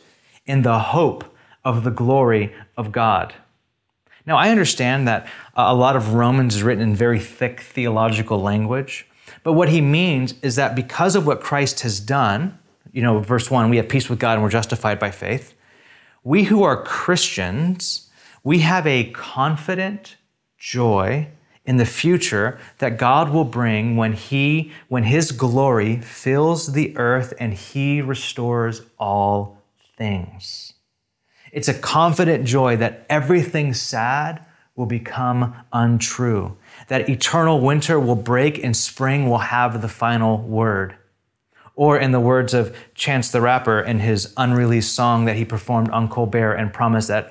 in 0.46 0.62
the 0.62 0.78
hope 0.78 1.24
of 1.64 1.84
the 1.84 1.90
glory 1.90 2.52
of 2.76 2.90
God. 2.90 3.34
Now, 4.26 4.36
I 4.36 4.50
understand 4.50 5.08
that 5.08 5.26
a 5.54 5.74
lot 5.74 5.96
of 5.96 6.12
Romans 6.12 6.56
is 6.56 6.62
written 6.62 6.82
in 6.82 6.94
very 6.94 7.20
thick 7.20 7.60
theological 7.60 8.42
language, 8.42 9.06
but 9.42 9.52
what 9.52 9.68
he 9.68 9.80
means 9.80 10.34
is 10.42 10.56
that 10.56 10.74
because 10.74 11.16
of 11.16 11.26
what 11.26 11.40
Christ 11.40 11.80
has 11.80 12.00
done, 12.00 12.58
you 12.92 13.02
know, 13.02 13.20
verse 13.20 13.50
1, 13.50 13.70
we 13.70 13.76
have 13.76 13.88
peace 13.88 14.10
with 14.10 14.18
God 14.18 14.34
and 14.34 14.42
we're 14.42 14.50
justified 14.50 14.98
by 14.98 15.10
faith. 15.10 15.54
We 16.24 16.44
who 16.44 16.62
are 16.62 16.82
Christians, 16.82 18.10
we 18.42 18.58
have 18.58 18.86
a 18.86 19.10
confident 19.12 20.16
joy 20.58 21.28
in 21.68 21.76
the 21.76 21.84
future 21.84 22.58
that 22.78 22.96
God 22.96 23.28
will 23.28 23.44
bring 23.44 23.94
when 23.94 24.14
he 24.14 24.72
when 24.88 25.02
his 25.02 25.32
glory 25.32 26.00
fills 26.00 26.72
the 26.72 26.96
earth 26.96 27.34
and 27.38 27.52
he 27.52 28.00
restores 28.00 28.80
all 28.98 29.62
things. 29.98 30.72
It's 31.52 31.68
a 31.68 31.74
confident 31.74 32.46
joy 32.46 32.78
that 32.78 33.04
everything 33.10 33.74
sad 33.74 34.46
will 34.76 34.86
become 34.86 35.54
untrue. 35.70 36.56
That 36.86 37.10
eternal 37.10 37.60
winter 37.60 38.00
will 38.00 38.16
break 38.16 38.64
and 38.64 38.74
spring 38.74 39.28
will 39.28 39.38
have 39.38 39.82
the 39.82 39.88
final 39.88 40.38
word. 40.38 40.94
Or, 41.74 41.98
in 41.98 42.12
the 42.12 42.18
words 42.18 42.54
of 42.54 42.74
Chance 42.94 43.30
the 43.30 43.40
Rapper 43.40 43.80
in 43.80 44.00
his 44.00 44.32
unreleased 44.38 44.94
song 44.94 45.26
that 45.26 45.36
he 45.36 45.44
performed 45.44 45.90
on 45.90 46.08
Colbert 46.08 46.54
and 46.54 46.72
promised 46.72 47.08
that 47.08 47.30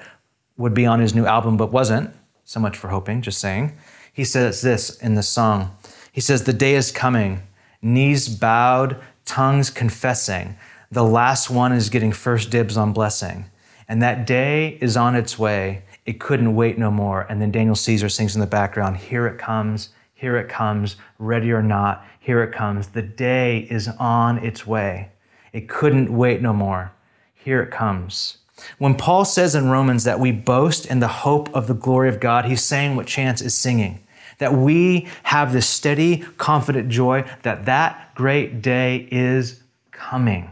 would 0.58 0.75
be 0.75 0.86
on 0.86 1.00
his 1.00 1.15
new 1.15 1.25
album 1.25 1.58
but 1.58 1.72
wasn't, 1.72 2.13
so 2.46 2.60
much 2.60 2.77
for 2.77 2.89
hoping, 2.89 3.22
just 3.22 3.39
saying. 3.39 3.77
He 4.17 4.24
says 4.24 4.63
this 4.63 4.97
in 4.97 5.13
the 5.13 5.21
song. 5.21 5.77
He 6.12 6.21
says, 6.21 6.41
The 6.41 6.51
day 6.51 6.74
is 6.74 6.91
coming, 6.91 7.43
knees 7.83 8.27
bowed, 8.27 9.00
tongues 9.25 9.69
confessing. 9.69 10.57
The 10.89 11.03
last 11.03 11.51
one 11.51 11.71
is 11.71 11.91
getting 11.91 12.12
first 12.12 12.50
dibs 12.50 12.77
on 12.77 12.93
blessing. 12.93 13.45
And 13.88 14.01
that 14.01 14.25
day 14.25 14.79
is 14.81 14.97
on 14.97 15.13
its 15.13 15.38
way. 15.38 15.83
It 16.07 16.19
couldn't 16.19 16.55
wait 16.55 16.79
no 16.79 16.89
more. 16.89 17.27
And 17.29 17.39
then 17.39 17.51
Daniel 17.51 17.75
Caesar 17.75 18.09
sings 18.09 18.33
in 18.33 18.41
the 18.41 18.47
background, 18.47 18.97
Here 18.97 19.27
it 19.27 19.38
comes, 19.38 19.89
here 20.15 20.36
it 20.38 20.50
comes, 20.50 20.95
ready 21.19 21.51
or 21.51 21.62
not, 21.62 22.03
here 22.19 22.41
it 22.41 22.51
comes. 22.51 22.88
The 22.88 23.03
day 23.03 23.67
is 23.69 23.88
on 24.00 24.39
its 24.39 24.65
way. 24.65 25.12
It 25.53 25.69
couldn't 25.69 26.12
wait 26.12 26.41
no 26.41 26.53
more. 26.53 26.91
Here 27.36 27.62
it 27.62 27.69
comes. 27.69 28.38
When 28.79 28.95
Paul 28.95 29.25
says 29.25 29.53
in 29.53 29.69
Romans 29.69 30.05
that 30.05 30.19
we 30.19 30.31
boast 30.31 30.88
in 30.88 31.01
the 31.01 31.07
hope 31.07 31.53
of 31.55 31.67
the 31.67 31.75
glory 31.75 32.09
of 32.09 32.19
God, 32.19 32.45
he's 32.45 32.63
saying 32.63 32.95
what 32.95 33.05
Chance 33.05 33.43
is 33.43 33.53
singing. 33.53 34.01
That 34.39 34.53
we 34.53 35.08
have 35.24 35.53
this 35.53 35.67
steady, 35.67 36.24
confident 36.38 36.89
joy 36.89 37.25
that 37.41 37.65
that 37.65 38.13
great 38.15 38.62
day 38.62 39.08
is 39.12 39.63
coming. 39.91 40.51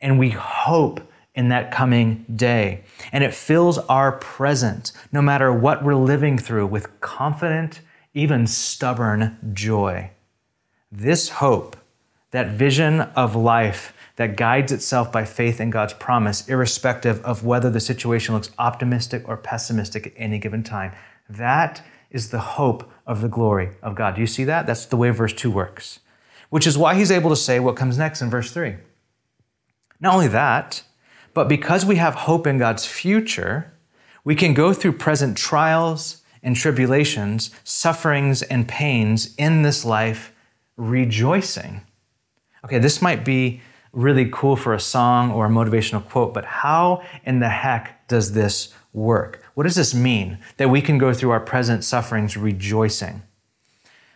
And 0.00 0.18
we 0.18 0.30
hope 0.30 1.00
in 1.34 1.48
that 1.48 1.70
coming 1.70 2.24
day. 2.34 2.82
And 3.12 3.24
it 3.24 3.34
fills 3.34 3.78
our 3.78 4.12
present, 4.12 4.92
no 5.12 5.22
matter 5.22 5.52
what 5.52 5.84
we're 5.84 5.94
living 5.94 6.36
through, 6.38 6.66
with 6.66 7.00
confident, 7.00 7.80
even 8.14 8.46
stubborn 8.46 9.38
joy. 9.52 10.10
This 10.90 11.28
hope, 11.28 11.76
that 12.32 12.48
vision 12.48 13.00
of 13.00 13.36
life 13.36 13.94
that 14.16 14.36
guides 14.36 14.72
itself 14.72 15.10
by 15.10 15.24
faith 15.24 15.60
in 15.60 15.70
God's 15.70 15.94
promise, 15.94 16.46
irrespective 16.48 17.24
of 17.24 17.44
whether 17.44 17.70
the 17.70 17.80
situation 17.80 18.34
looks 18.34 18.50
optimistic 18.58 19.26
or 19.28 19.36
pessimistic 19.36 20.08
at 20.08 20.12
any 20.16 20.38
given 20.38 20.62
time, 20.62 20.92
that 21.28 21.82
is 22.10 22.30
the 22.30 22.40
hope 22.40 22.90
of 23.06 23.20
the 23.20 23.28
glory 23.28 23.70
of 23.82 23.94
God. 23.94 24.14
Do 24.14 24.20
you 24.20 24.26
see 24.26 24.44
that? 24.44 24.66
That's 24.66 24.86
the 24.86 24.96
way 24.96 25.10
verse 25.10 25.32
2 25.32 25.50
works, 25.50 26.00
which 26.48 26.66
is 26.66 26.76
why 26.76 26.94
he's 26.94 27.10
able 27.10 27.30
to 27.30 27.36
say 27.36 27.60
what 27.60 27.76
comes 27.76 27.98
next 27.98 28.20
in 28.20 28.30
verse 28.30 28.52
3. 28.52 28.76
Not 30.00 30.14
only 30.14 30.28
that, 30.28 30.82
but 31.34 31.48
because 31.48 31.84
we 31.84 31.96
have 31.96 32.14
hope 32.14 32.46
in 32.46 32.58
God's 32.58 32.86
future, 32.86 33.72
we 34.24 34.34
can 34.34 34.54
go 34.54 34.72
through 34.72 34.92
present 34.92 35.36
trials 35.36 36.22
and 36.42 36.56
tribulations, 36.56 37.50
sufferings 37.64 38.42
and 38.42 38.66
pains 38.66 39.34
in 39.36 39.62
this 39.62 39.84
life 39.84 40.32
rejoicing. 40.76 41.82
Okay, 42.64 42.78
this 42.78 43.00
might 43.00 43.24
be 43.24 43.60
really 43.92 44.28
cool 44.32 44.56
for 44.56 44.72
a 44.72 44.80
song 44.80 45.30
or 45.30 45.46
a 45.46 45.48
motivational 45.48 46.06
quote, 46.08 46.32
but 46.32 46.44
how 46.44 47.02
in 47.24 47.40
the 47.40 47.48
heck 47.48 48.06
does 48.08 48.32
this 48.32 48.72
work? 48.92 49.39
What 49.54 49.64
does 49.64 49.76
this 49.76 49.94
mean 49.94 50.38
that 50.56 50.70
we 50.70 50.80
can 50.80 50.98
go 50.98 51.12
through 51.12 51.30
our 51.30 51.40
present 51.40 51.84
sufferings 51.84 52.36
rejoicing? 52.36 53.22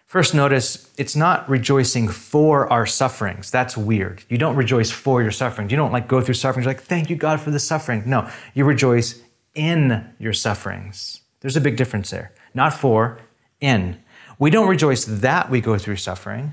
First, 0.06 0.32
notice 0.32 0.92
it's 0.96 1.16
not 1.16 1.48
rejoicing 1.48 2.08
for 2.08 2.72
our 2.72 2.86
sufferings. 2.86 3.50
That's 3.50 3.76
weird. 3.76 4.22
You 4.28 4.38
don't 4.38 4.54
rejoice 4.54 4.90
for 4.90 5.22
your 5.22 5.32
sufferings. 5.32 5.72
You 5.72 5.76
don't 5.76 5.90
like 5.90 6.06
go 6.06 6.20
through 6.20 6.34
sufferings 6.34 6.66
like, 6.66 6.80
thank 6.80 7.10
you, 7.10 7.16
God, 7.16 7.40
for 7.40 7.50
the 7.50 7.58
suffering. 7.58 8.04
No, 8.06 8.30
you 8.54 8.64
rejoice 8.64 9.20
in 9.54 10.14
your 10.20 10.32
sufferings. 10.32 11.22
There's 11.40 11.56
a 11.56 11.60
big 11.60 11.76
difference 11.76 12.10
there. 12.10 12.32
Not 12.54 12.72
for, 12.74 13.18
in. 13.60 13.98
We 14.38 14.50
don't 14.50 14.68
rejoice 14.68 15.04
that 15.04 15.50
we 15.50 15.60
go 15.60 15.78
through 15.78 15.96
suffering 15.96 16.52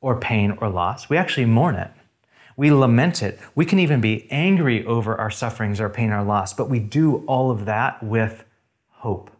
or 0.00 0.18
pain 0.18 0.56
or 0.60 0.68
loss. 0.68 1.08
We 1.08 1.16
actually 1.16 1.46
mourn 1.46 1.74
it. 1.74 1.90
We 2.56 2.70
lament 2.70 3.22
it. 3.22 3.38
We 3.54 3.64
can 3.66 3.78
even 3.78 4.00
be 4.00 4.30
angry 4.30 4.84
over 4.86 5.16
our 5.16 5.30
sufferings, 5.30 5.80
our 5.80 5.88
pain, 5.88 6.10
our 6.10 6.24
loss, 6.24 6.54
but 6.54 6.70
we 6.70 6.78
do 6.78 7.24
all 7.26 7.50
of 7.50 7.64
that 7.64 8.02
with 8.02 8.44
hope. 8.88 9.30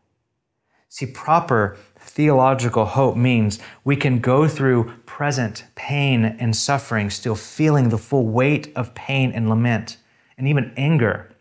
See, 0.89 1.07
proper 1.07 1.77
theological 1.99 2.85
hope 2.85 3.17
means 3.17 3.59
we 3.83 3.97
can 3.97 4.21
go 4.21 4.47
through 4.47 4.93
present 5.07 5.65
pain 5.75 6.25
and 6.25 6.55
suffering, 6.55 7.11
still 7.11 7.35
feeling 7.35 7.89
the 7.89 7.99
full 7.99 8.27
weight 8.27 8.73
of 8.77 8.95
pain 8.95 9.33
and 9.33 9.49
lament 9.49 9.97
and 10.39 10.47
even 10.47 10.73
anger, 10.77 11.35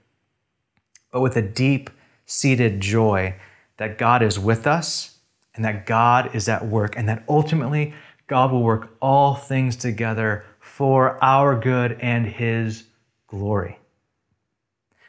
but 1.11 1.21
with 1.21 1.35
a 1.37 1.41
deep 1.41 1.89
seated 2.25 2.81
joy 2.81 3.35
that 3.77 3.97
God 3.97 4.23
is 4.23 4.39
with 4.39 4.65
us 4.65 5.19
and 5.55 5.63
that 5.63 5.85
God 5.85 6.33
is 6.35 6.49
at 6.49 6.65
work 6.65 6.95
and 6.95 7.07
that 7.07 7.23
ultimately 7.27 7.93
God 8.27 8.51
will 8.51 8.63
work 8.63 8.95
all 9.01 9.35
things 9.35 9.75
together 9.75 10.45
for 10.73 11.23
our 11.23 11.55
good 11.55 11.99
and 12.01 12.25
His 12.25 12.85
glory. 13.27 13.77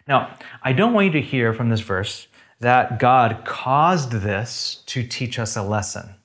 Now, 0.06 0.36
I 0.62 0.74
don't 0.74 0.92
want 0.92 1.06
you 1.06 1.12
to 1.12 1.22
hear 1.22 1.54
from 1.54 1.70
this 1.70 1.80
verse 1.80 2.26
that 2.60 2.98
God 2.98 3.46
caused 3.46 4.12
this 4.12 4.82
to 4.84 5.02
teach 5.02 5.38
us 5.38 5.56
a 5.56 5.62
lesson. 5.62 6.16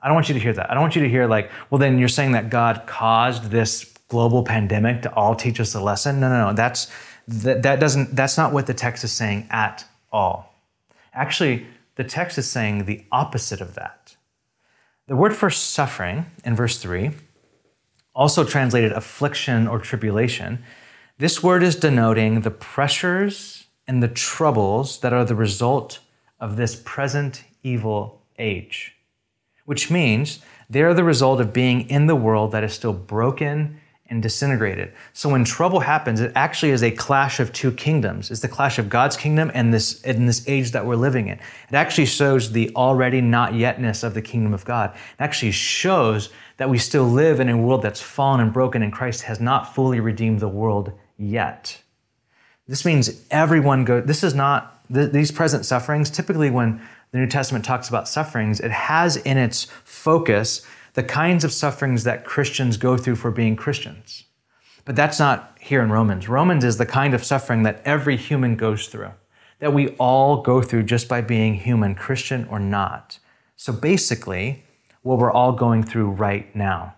I 0.00 0.06
don't 0.06 0.14
want 0.14 0.30
you 0.30 0.32
to 0.32 0.40
hear 0.40 0.54
that. 0.54 0.70
I 0.70 0.72
don't 0.72 0.80
want 0.80 0.96
you 0.96 1.02
to 1.02 1.10
hear, 1.10 1.26
like, 1.26 1.50
well, 1.68 1.78
then 1.78 1.98
you're 1.98 2.08
saying 2.08 2.32
that 2.32 2.48
God 2.48 2.84
caused 2.86 3.50
this 3.50 3.84
global 4.08 4.44
pandemic 4.44 5.02
to 5.02 5.12
all 5.12 5.34
teach 5.34 5.60
us 5.60 5.74
a 5.74 5.80
lesson. 5.82 6.18
No, 6.18 6.30
no, 6.30 6.48
no. 6.48 6.54
That's, 6.54 6.90
that, 7.28 7.62
that 7.62 7.80
doesn't, 7.80 8.16
that's 8.16 8.38
not 8.38 8.54
what 8.54 8.66
the 8.66 8.72
text 8.72 9.04
is 9.04 9.12
saying 9.12 9.46
at 9.50 9.84
all. 10.10 10.54
Actually, 11.12 11.66
the 11.96 12.04
text 12.04 12.38
is 12.38 12.48
saying 12.48 12.86
the 12.86 13.04
opposite 13.12 13.60
of 13.60 13.74
that. 13.74 14.16
The 15.06 15.16
word 15.16 15.36
for 15.36 15.50
suffering 15.50 16.30
in 16.46 16.56
verse 16.56 16.78
3, 16.78 17.10
also 18.20 18.44
translated 18.44 18.92
affliction 18.92 19.66
or 19.66 19.78
tribulation, 19.78 20.62
this 21.16 21.42
word 21.42 21.62
is 21.62 21.74
denoting 21.74 22.42
the 22.42 22.50
pressures 22.50 23.64
and 23.86 24.02
the 24.02 24.08
troubles 24.08 25.00
that 25.00 25.14
are 25.14 25.24
the 25.24 25.34
result 25.34 26.00
of 26.38 26.56
this 26.56 26.76
present 26.84 27.44
evil 27.62 28.20
age, 28.38 28.94
which 29.64 29.90
means 29.90 30.40
they 30.68 30.82
are 30.82 30.92
the 30.92 31.02
result 31.02 31.40
of 31.40 31.54
being 31.54 31.88
in 31.88 32.08
the 32.08 32.14
world 32.14 32.52
that 32.52 32.62
is 32.62 32.74
still 32.74 32.92
broken 32.92 33.80
and 34.10 34.22
disintegrated. 34.22 34.92
So 35.12 35.30
when 35.30 35.44
trouble 35.44 35.80
happens, 35.80 36.20
it 36.20 36.32
actually 36.34 36.72
is 36.72 36.82
a 36.82 36.90
clash 36.90 37.40
of 37.40 37.52
two 37.52 37.72
kingdoms. 37.72 38.30
It's 38.30 38.40
the 38.40 38.48
clash 38.48 38.78
of 38.78 38.88
God's 38.88 39.16
kingdom 39.16 39.50
and 39.54 39.72
this 39.72 40.02
in 40.02 40.26
this 40.26 40.46
age 40.48 40.72
that 40.72 40.84
we're 40.84 40.96
living 40.96 41.28
in. 41.28 41.38
It 41.38 41.74
actually 41.74 42.06
shows 42.06 42.52
the 42.52 42.74
already 42.74 43.20
not 43.20 43.52
yetness 43.52 44.04
of 44.04 44.12
the 44.12 44.20
kingdom 44.20 44.52
of 44.52 44.64
God. 44.64 44.92
It 44.94 45.20
actually 45.20 45.52
shows 45.52 46.30
that 46.60 46.68
we 46.68 46.76
still 46.76 47.04
live 47.04 47.40
in 47.40 47.48
a 47.48 47.56
world 47.56 47.80
that's 47.80 48.02
fallen 48.02 48.38
and 48.38 48.52
broken 48.52 48.82
and 48.82 48.92
Christ 48.92 49.22
has 49.22 49.40
not 49.40 49.74
fully 49.74 49.98
redeemed 49.98 50.40
the 50.40 50.48
world 50.48 50.92
yet. 51.16 51.80
This 52.68 52.84
means 52.84 53.24
everyone 53.30 53.86
go. 53.86 54.02
This 54.02 54.22
is 54.22 54.34
not 54.34 54.86
th- 54.92 55.10
these 55.10 55.32
present 55.32 55.64
sufferings. 55.64 56.10
Typically, 56.10 56.50
when 56.50 56.82
the 57.12 57.18
New 57.18 57.26
Testament 57.26 57.64
talks 57.64 57.88
about 57.88 58.08
sufferings, 58.08 58.60
it 58.60 58.72
has 58.72 59.16
in 59.16 59.38
its 59.38 59.68
focus 59.84 60.60
the 60.92 61.02
kinds 61.02 61.44
of 61.44 61.52
sufferings 61.54 62.04
that 62.04 62.26
Christians 62.26 62.76
go 62.76 62.98
through 62.98 63.16
for 63.16 63.30
being 63.30 63.56
Christians. 63.56 64.24
But 64.84 64.96
that's 64.96 65.18
not 65.18 65.56
here 65.62 65.80
in 65.80 65.90
Romans. 65.90 66.28
Romans 66.28 66.62
is 66.62 66.76
the 66.76 66.84
kind 66.84 67.14
of 67.14 67.24
suffering 67.24 67.62
that 67.62 67.80
every 67.86 68.18
human 68.18 68.56
goes 68.56 68.86
through, 68.88 69.12
that 69.60 69.72
we 69.72 69.96
all 69.96 70.42
go 70.42 70.60
through 70.60 70.82
just 70.82 71.08
by 71.08 71.22
being 71.22 71.54
human, 71.54 71.94
Christian 71.94 72.46
or 72.50 72.60
not. 72.60 73.18
So 73.56 73.72
basically, 73.72 74.64
what 75.02 75.18
we're 75.18 75.32
all 75.32 75.52
going 75.52 75.82
through 75.82 76.10
right 76.10 76.54
now. 76.54 76.94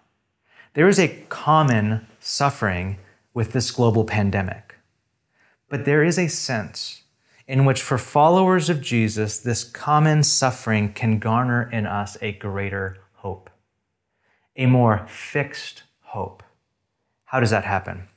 There 0.74 0.88
is 0.88 0.98
a 0.98 1.24
common 1.28 2.06
suffering 2.20 2.98
with 3.34 3.52
this 3.52 3.70
global 3.70 4.04
pandemic. 4.04 4.76
But 5.68 5.84
there 5.84 6.04
is 6.04 6.18
a 6.18 6.28
sense 6.28 7.02
in 7.46 7.64
which, 7.64 7.82
for 7.82 7.98
followers 7.98 8.70
of 8.70 8.80
Jesus, 8.80 9.38
this 9.38 9.64
common 9.64 10.22
suffering 10.22 10.92
can 10.92 11.18
garner 11.18 11.68
in 11.70 11.86
us 11.86 12.16
a 12.22 12.32
greater 12.32 12.98
hope, 13.14 13.50
a 14.56 14.66
more 14.66 15.06
fixed 15.08 15.82
hope. 16.00 16.42
How 17.24 17.40
does 17.40 17.50
that 17.50 17.64
happen? 17.64 18.08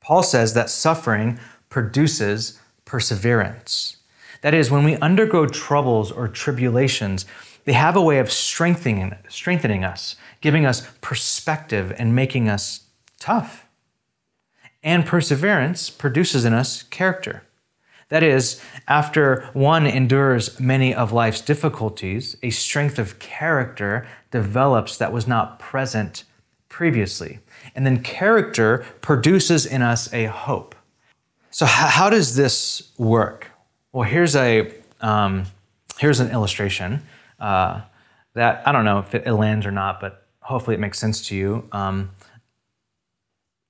Paul 0.00 0.22
says 0.22 0.54
that 0.54 0.68
suffering 0.68 1.38
produces 1.70 2.60
perseverance. 2.84 3.96
That 4.42 4.52
is, 4.52 4.70
when 4.70 4.84
we 4.84 4.96
undergo 4.96 5.46
troubles 5.46 6.12
or 6.12 6.28
tribulations, 6.28 7.24
they 7.64 7.72
have 7.72 7.96
a 7.96 8.02
way 8.02 8.18
of 8.18 8.30
strengthening, 8.30 9.14
strengthening 9.28 9.84
us, 9.84 10.16
giving 10.40 10.66
us 10.66 10.86
perspective, 11.00 11.94
and 11.98 12.14
making 12.14 12.48
us 12.48 12.84
tough. 13.18 13.66
And 14.82 15.06
perseverance 15.06 15.88
produces 15.88 16.44
in 16.44 16.52
us 16.52 16.82
character. 16.82 17.42
That 18.10 18.22
is, 18.22 18.60
after 18.86 19.48
one 19.54 19.86
endures 19.86 20.60
many 20.60 20.94
of 20.94 21.12
life's 21.12 21.40
difficulties, 21.40 22.36
a 22.42 22.50
strength 22.50 22.98
of 22.98 23.18
character 23.18 24.06
develops 24.30 24.98
that 24.98 25.12
was 25.12 25.26
not 25.26 25.58
present 25.58 26.24
previously. 26.68 27.38
And 27.74 27.86
then 27.86 28.02
character 28.02 28.84
produces 29.00 29.64
in 29.64 29.80
us 29.80 30.12
a 30.12 30.26
hope. 30.26 30.74
So, 31.50 31.66
how 31.66 32.10
does 32.10 32.36
this 32.36 32.90
work? 32.98 33.50
Well, 33.92 34.08
here's 34.08 34.36
a 34.36 34.72
um, 35.00 35.46
here's 35.98 36.20
an 36.20 36.30
illustration 36.30 37.02
uh, 37.40 37.82
that 38.34 38.66
I 38.66 38.72
don't 38.72 38.84
know 38.84 38.98
if 38.98 39.14
it 39.14 39.26
lands 39.30 39.66
or 39.66 39.70
not, 39.70 40.00
but 40.00 40.26
hopefully 40.40 40.74
it 40.74 40.80
makes 40.80 40.98
sense 40.98 41.26
to 41.28 41.36
you. 41.36 41.68
Um, 41.72 42.10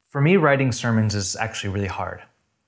for 0.08 0.20
me, 0.20 0.36
writing 0.36 0.72
sermons 0.72 1.14
is 1.14 1.36
actually 1.36 1.70
really 1.70 1.88
hard. 1.88 2.22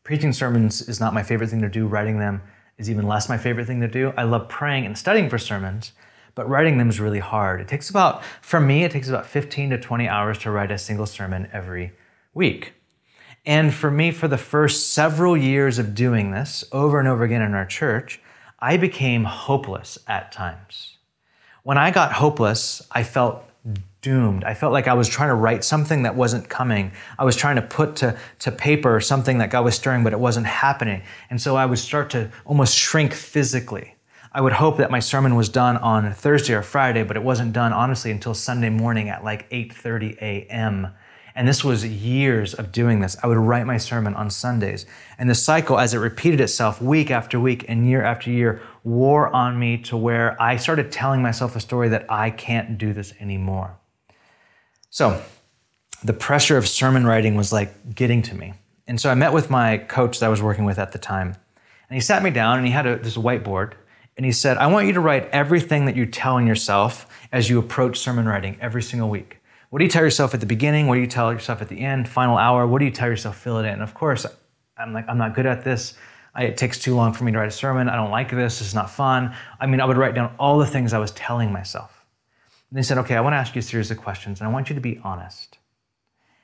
Preaching 0.05 0.33
sermons 0.33 0.89
is 0.89 1.01
not 1.01 1.15
my 1.15 1.23
favorite 1.23 1.49
thing 1.49 1.63
to 1.63 1.69
do. 1.69 1.87
Writing 1.87 2.19
them 2.19 2.43
is 2.79 2.91
even 2.91 3.07
less 3.07 3.29
my 3.29 3.39
favorite 3.39 3.67
thing 3.67 3.81
to 3.81 3.89
do. 3.89 4.13
I 4.17 4.25
love 4.25 4.49
praying 4.49 4.87
and 4.87 4.97
studying 4.97 5.29
for 5.29 5.39
sermons, 5.39 5.93
but 6.35 6.49
writing 6.49 6.79
them 6.79 6.89
is 6.89 7.01
really 7.01 7.19
hard. 7.19 7.61
It 7.61 7.69
takes 7.69 7.89
about, 7.91 8.23
for 8.43 8.61
me, 8.61 8.85
it 8.85 8.91
takes 8.91 9.09
about 9.09 9.27
15 9.27 9.71
to 9.71 9.79
20 9.79 10.09
hours 10.09 10.39
to 10.39 10.51
write 10.51 10.71
a 10.71 10.79
single 10.79 11.07
sermon 11.07 11.49
every 11.53 11.93
week. 12.35 12.75
And 13.45 13.73
for 13.73 13.91
me, 13.91 14.11
for 14.11 14.29
the 14.29 14.39
first 14.39 14.93
several 14.93 15.37
years 15.37 15.79
of 15.79 15.95
doing 15.95 16.33
this 16.33 16.65
over 16.73 16.99
and 16.99 17.09
over 17.09 17.23
again 17.25 17.43
in 17.43 17.55
our 17.55 17.65
church, 17.65 18.21
I 18.67 18.79
became 18.79 19.23
hopeless 19.23 19.97
at 20.09 20.33
times. 20.33 20.97
When 21.63 21.79
I 21.79 21.93
got 21.93 22.11
hopeless, 22.11 22.83
I 22.91 23.05
felt 23.05 23.45
doomed. 24.03 24.43
I 24.43 24.55
felt 24.55 24.73
like 24.73 24.89
I 24.89 24.95
was 24.95 25.09
trying 25.09 25.29
to 25.29 25.37
write 25.37 25.63
something 25.63 26.03
that 26.03 26.17
wasn't 26.17 26.49
coming. 26.49 26.91
I 27.17 27.25
was 27.25 27.37
trying 27.37 27.55
to 27.55 27.63
put 27.63 27.95
to, 27.97 28.19
to 28.41 28.51
paper 28.51 29.01
something 29.01 29.39
that 29.39 29.51
God 29.51 29.65
was 29.65 29.77
stirring, 29.77 30.03
but 30.03 30.13
it 30.13 30.19
wasn't 30.19 30.47
happening. 30.47 31.03
And 31.31 31.41
so 31.41 31.55
I 31.55 31.65
would 31.65 31.79
start 31.79 32.11
to 32.11 32.29
almost 32.45 32.77
shrink 32.77 33.15
physically. 33.15 33.95
I 34.33 34.41
would 34.41 34.55
hope 34.55 34.79
that 34.79 34.91
my 34.91 34.99
sermon 34.99 35.37
was 35.37 35.49
done 35.49 35.77
on 35.77 36.13
Thursday 36.13 36.53
or 36.53 36.63
Friday, 36.63 37.05
but 37.05 37.17
it 37.17 37.23
wasn't 37.23 37.53
done 37.53 37.73
honestly 37.73 38.11
until 38.11 38.35
Sunday 38.35 38.71
morning 38.71 39.09
at 39.11 39.23
like 39.23 39.49
8:30 39.51 40.17
a.m. 40.21 40.89
And 41.37 41.47
this 41.47 41.63
was 41.63 41.85
years 41.85 42.55
of 42.55 42.73
doing 42.73 43.01
this. 43.01 43.15
I 43.23 43.27
would 43.27 43.37
write 43.37 43.67
my 43.67 43.77
sermon 43.77 44.15
on 44.15 44.31
Sundays. 44.31 44.87
And 45.19 45.29
the 45.29 45.35
cycle, 45.35 45.79
as 45.79 45.93
it 45.93 45.99
repeated 45.99 46.41
itself 46.41 46.81
week 46.81 47.11
after 47.11 47.39
week 47.39 47.67
and 47.69 47.87
year 47.87 48.03
after 48.03 48.31
year, 48.31 48.63
wore 48.85 49.29
on 49.29 49.59
me 49.59 49.77
to 49.83 49.99
where 49.99 50.41
I 50.43 50.57
started 50.57 50.91
telling 50.91 51.21
myself 51.21 51.55
a 51.55 51.61
story 51.61 51.91
that 51.91 52.11
I 52.11 52.31
can't 52.31 52.79
do 52.79 52.95
this 52.95 53.13
anymore. 53.21 53.79
So 54.89 55.23
the 56.03 56.15
pressure 56.15 56.57
of 56.57 56.67
sermon 56.67 57.07
writing 57.07 57.35
was 57.35 57.53
like 57.53 57.95
getting 57.95 58.23
to 58.23 58.35
me. 58.35 58.55
And 58.87 58.99
so 58.99 59.11
I 59.11 59.15
met 59.15 59.35
with 59.35 59.51
my 59.51 59.77
coach 59.77 60.21
that 60.21 60.27
I 60.27 60.31
was 60.31 60.41
working 60.41 60.65
with 60.65 60.79
at 60.79 60.93
the 60.93 60.99
time. 60.99 61.37
And 61.91 61.97
he 61.97 62.01
sat 62.01 62.23
me 62.23 62.31
down 62.31 62.57
and 62.57 62.67
he 62.67 62.73
had 62.73 62.87
a, 62.87 62.97
this 62.97 63.19
whiteboard. 63.19 63.75
And 64.17 64.25
he 64.25 64.33
said, 64.33 64.57
I 64.57 64.69
want 64.69 64.87
you 64.87 64.95
to 64.95 65.01
write 65.01 65.29
everything 65.33 65.85
that 65.85 65.97
you're 65.97 66.07
telling 66.07 66.47
yourself 66.47 67.07
as 67.31 67.51
you 67.51 67.59
approach 67.59 67.99
sermon 67.99 68.27
writing 68.27 68.57
every 68.59 68.83
single 68.83 69.11
week. 69.11 69.41
What 69.77 69.81
do 69.81 69.85
you 69.85 69.91
tell 69.91 70.05
yourself 70.05 70.33
at 70.33 70.41
the 70.41 70.47
beginning? 70.47 70.87
What 70.87 70.95
do 70.95 71.03
you 71.03 71.07
tell 71.07 71.31
yourself 71.31 71.61
at 71.61 71.69
the 71.69 71.83
end, 71.83 72.09
final 72.09 72.39
hour? 72.39 72.67
What 72.67 72.79
do 72.79 72.87
you 72.87 72.91
tell 72.91 73.09
yourself? 73.09 73.37
Fill 73.37 73.59
it 73.59 73.67
in. 73.67 73.83
Of 73.83 73.93
course, 73.93 74.25
I'm 74.79 74.95
like, 74.95 75.07
I'm 75.07 75.19
not 75.19 75.35
good 75.35 75.45
at 75.45 75.65
this. 75.65 75.93
I, 76.35 76.45
it 76.45 76.57
takes 76.57 76.79
too 76.79 76.95
long 76.95 77.13
for 77.13 77.25
me 77.25 77.33
to 77.33 77.37
write 77.37 77.49
a 77.49 77.51
sermon. 77.51 77.91
I 77.91 77.95
don't 77.95 78.11
like 78.11 78.31
this. 78.31 78.63
It's 78.63 78.73
not 78.73 78.89
fun. 78.89 79.37
I 79.61 79.67
mean, 79.67 79.83
I 79.83 79.85
would 79.85 79.99
write 79.99 80.15
down 80.15 80.35
all 80.39 80.57
the 80.57 80.65
things 80.65 80.95
I 80.95 80.99
was 80.99 81.11
telling 81.11 81.53
myself. 81.53 82.07
And 82.71 82.79
they 82.79 82.83
said, 82.83 82.97
okay, 82.97 83.17
I 83.17 83.21
want 83.21 83.35
to 83.35 83.37
ask 83.37 83.55
you 83.55 83.59
a 83.59 83.63
series 83.63 83.91
of 83.91 83.99
questions, 83.99 84.41
and 84.41 84.49
I 84.49 84.51
want 84.51 84.71
you 84.71 84.75
to 84.77 84.81
be 84.81 84.99
honest. 85.05 85.59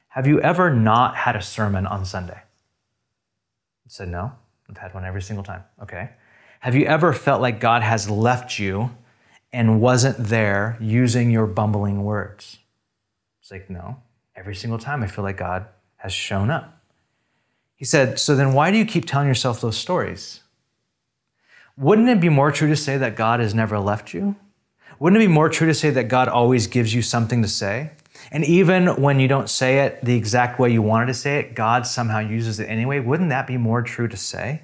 Have 0.08 0.26
you 0.26 0.38
ever 0.42 0.68
not 0.68 1.16
had 1.16 1.34
a 1.34 1.40
sermon 1.40 1.86
on 1.86 2.04
Sunday? 2.04 2.36
I 2.36 3.88
said, 3.88 4.08
no. 4.08 4.32
I've 4.68 4.76
had 4.76 4.92
one 4.92 5.06
every 5.06 5.22
single 5.22 5.42
time. 5.42 5.64
Okay. 5.82 6.10
Have 6.60 6.74
you 6.74 6.84
ever 6.84 7.14
felt 7.14 7.40
like 7.40 7.60
God 7.60 7.80
has 7.80 8.10
left 8.10 8.58
you 8.58 8.90
and 9.54 9.80
wasn't 9.80 10.18
there 10.18 10.76
using 10.82 11.30
your 11.30 11.46
bumbling 11.46 12.04
words? 12.04 12.58
Like, 13.52 13.68
no. 13.68 13.98
Every 14.34 14.54
single 14.54 14.78
time 14.78 15.02
I 15.02 15.06
feel 15.06 15.24
like 15.24 15.36
God 15.36 15.66
has 15.96 16.12
shown 16.12 16.50
up. 16.50 16.80
He 17.76 17.84
said, 17.84 18.18
So 18.18 18.34
then 18.34 18.54
why 18.54 18.70
do 18.70 18.78
you 18.78 18.86
keep 18.86 19.04
telling 19.04 19.28
yourself 19.28 19.60
those 19.60 19.76
stories? 19.76 20.40
Wouldn't 21.76 22.08
it 22.08 22.18
be 22.18 22.30
more 22.30 22.50
true 22.50 22.68
to 22.68 22.76
say 22.76 22.96
that 22.96 23.14
God 23.14 23.40
has 23.40 23.54
never 23.54 23.78
left 23.78 24.14
you? 24.14 24.36
Wouldn't 24.98 25.20
it 25.20 25.26
be 25.26 25.32
more 25.32 25.50
true 25.50 25.66
to 25.66 25.74
say 25.74 25.90
that 25.90 26.08
God 26.08 26.28
always 26.28 26.66
gives 26.66 26.94
you 26.94 27.02
something 27.02 27.42
to 27.42 27.48
say? 27.48 27.90
And 28.30 28.42
even 28.44 28.86
when 29.02 29.20
you 29.20 29.28
don't 29.28 29.50
say 29.50 29.80
it 29.80 30.02
the 30.02 30.16
exact 30.16 30.58
way 30.58 30.72
you 30.72 30.80
wanted 30.80 31.06
to 31.06 31.14
say 31.14 31.38
it, 31.38 31.54
God 31.54 31.86
somehow 31.86 32.20
uses 32.20 32.58
it 32.58 32.70
anyway. 32.70 33.00
Wouldn't 33.00 33.28
that 33.28 33.46
be 33.46 33.58
more 33.58 33.82
true 33.82 34.08
to 34.08 34.16
say? 34.16 34.62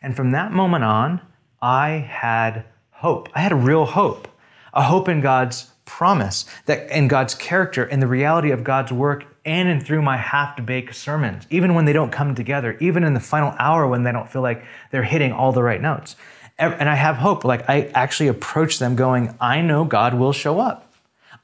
And 0.00 0.16
from 0.16 0.30
that 0.30 0.52
moment 0.52 0.84
on, 0.84 1.20
I 1.60 1.88
had 1.90 2.64
hope. 2.92 3.28
I 3.34 3.40
had 3.40 3.52
a 3.52 3.56
real 3.56 3.84
hope, 3.84 4.26
a 4.72 4.84
hope 4.84 5.08
in 5.08 5.20
God's 5.20 5.71
promise 5.84 6.44
that 6.66 6.90
in 6.90 7.08
God's 7.08 7.34
character 7.34 7.84
and 7.84 8.00
the 8.00 8.06
reality 8.06 8.50
of 8.50 8.64
God's 8.64 8.92
work 8.92 9.24
and 9.44 9.68
and 9.68 9.84
through 9.84 10.02
my 10.02 10.16
half-baked 10.16 10.94
sermons, 10.94 11.46
even 11.50 11.74
when 11.74 11.84
they 11.84 11.92
don't 11.92 12.12
come 12.12 12.34
together, 12.34 12.76
even 12.80 13.02
in 13.04 13.14
the 13.14 13.20
final 13.20 13.54
hour 13.58 13.86
when 13.86 14.04
they 14.04 14.12
don't 14.12 14.30
feel 14.30 14.42
like 14.42 14.64
they're 14.90 15.02
hitting 15.02 15.32
all 15.32 15.52
the 15.52 15.62
right 15.62 15.80
notes. 15.80 16.16
And 16.58 16.88
I 16.88 16.94
have 16.94 17.16
hope. 17.16 17.44
Like 17.44 17.68
I 17.68 17.90
actually 17.94 18.28
approach 18.28 18.78
them 18.78 18.94
going, 18.94 19.34
I 19.40 19.60
know 19.62 19.84
God 19.84 20.14
will 20.14 20.32
show 20.32 20.60
up. 20.60 20.92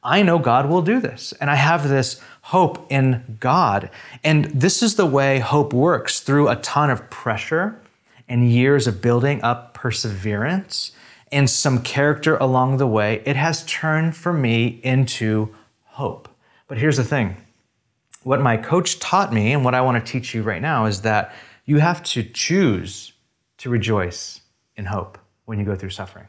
I 0.02 0.22
know 0.22 0.38
God 0.38 0.68
will 0.68 0.82
do 0.82 1.00
this. 1.00 1.34
And 1.40 1.50
I 1.50 1.56
have 1.56 1.88
this 1.88 2.20
hope 2.42 2.86
in 2.90 3.38
God. 3.40 3.90
And 4.22 4.44
this 4.46 4.82
is 4.82 4.94
the 4.94 5.06
way 5.06 5.40
hope 5.40 5.72
works 5.72 6.20
through 6.20 6.48
a 6.48 6.56
ton 6.56 6.90
of 6.90 7.10
pressure 7.10 7.80
and 8.28 8.50
years 8.50 8.86
of 8.86 9.02
building 9.02 9.42
up 9.42 9.74
perseverance 9.74 10.92
and 11.32 11.48
some 11.48 11.82
character 11.82 12.36
along 12.36 12.76
the 12.76 12.86
way, 12.86 13.22
it 13.24 13.36
has 13.36 13.64
turned 13.66 14.16
for 14.16 14.32
me 14.32 14.80
into 14.82 15.54
hope. 15.84 16.28
But 16.66 16.78
here's 16.78 16.96
the 16.96 17.04
thing 17.04 17.36
what 18.22 18.40
my 18.40 18.56
coach 18.56 18.98
taught 18.98 19.32
me, 19.32 19.52
and 19.52 19.64
what 19.64 19.74
I 19.74 19.80
want 19.80 20.04
to 20.04 20.12
teach 20.12 20.34
you 20.34 20.42
right 20.42 20.60
now, 20.60 20.86
is 20.86 21.02
that 21.02 21.34
you 21.64 21.78
have 21.78 22.02
to 22.04 22.22
choose 22.22 23.12
to 23.58 23.70
rejoice 23.70 24.40
in 24.76 24.86
hope 24.86 25.18
when 25.44 25.58
you 25.58 25.64
go 25.64 25.74
through 25.74 25.90
sufferings, 25.90 26.28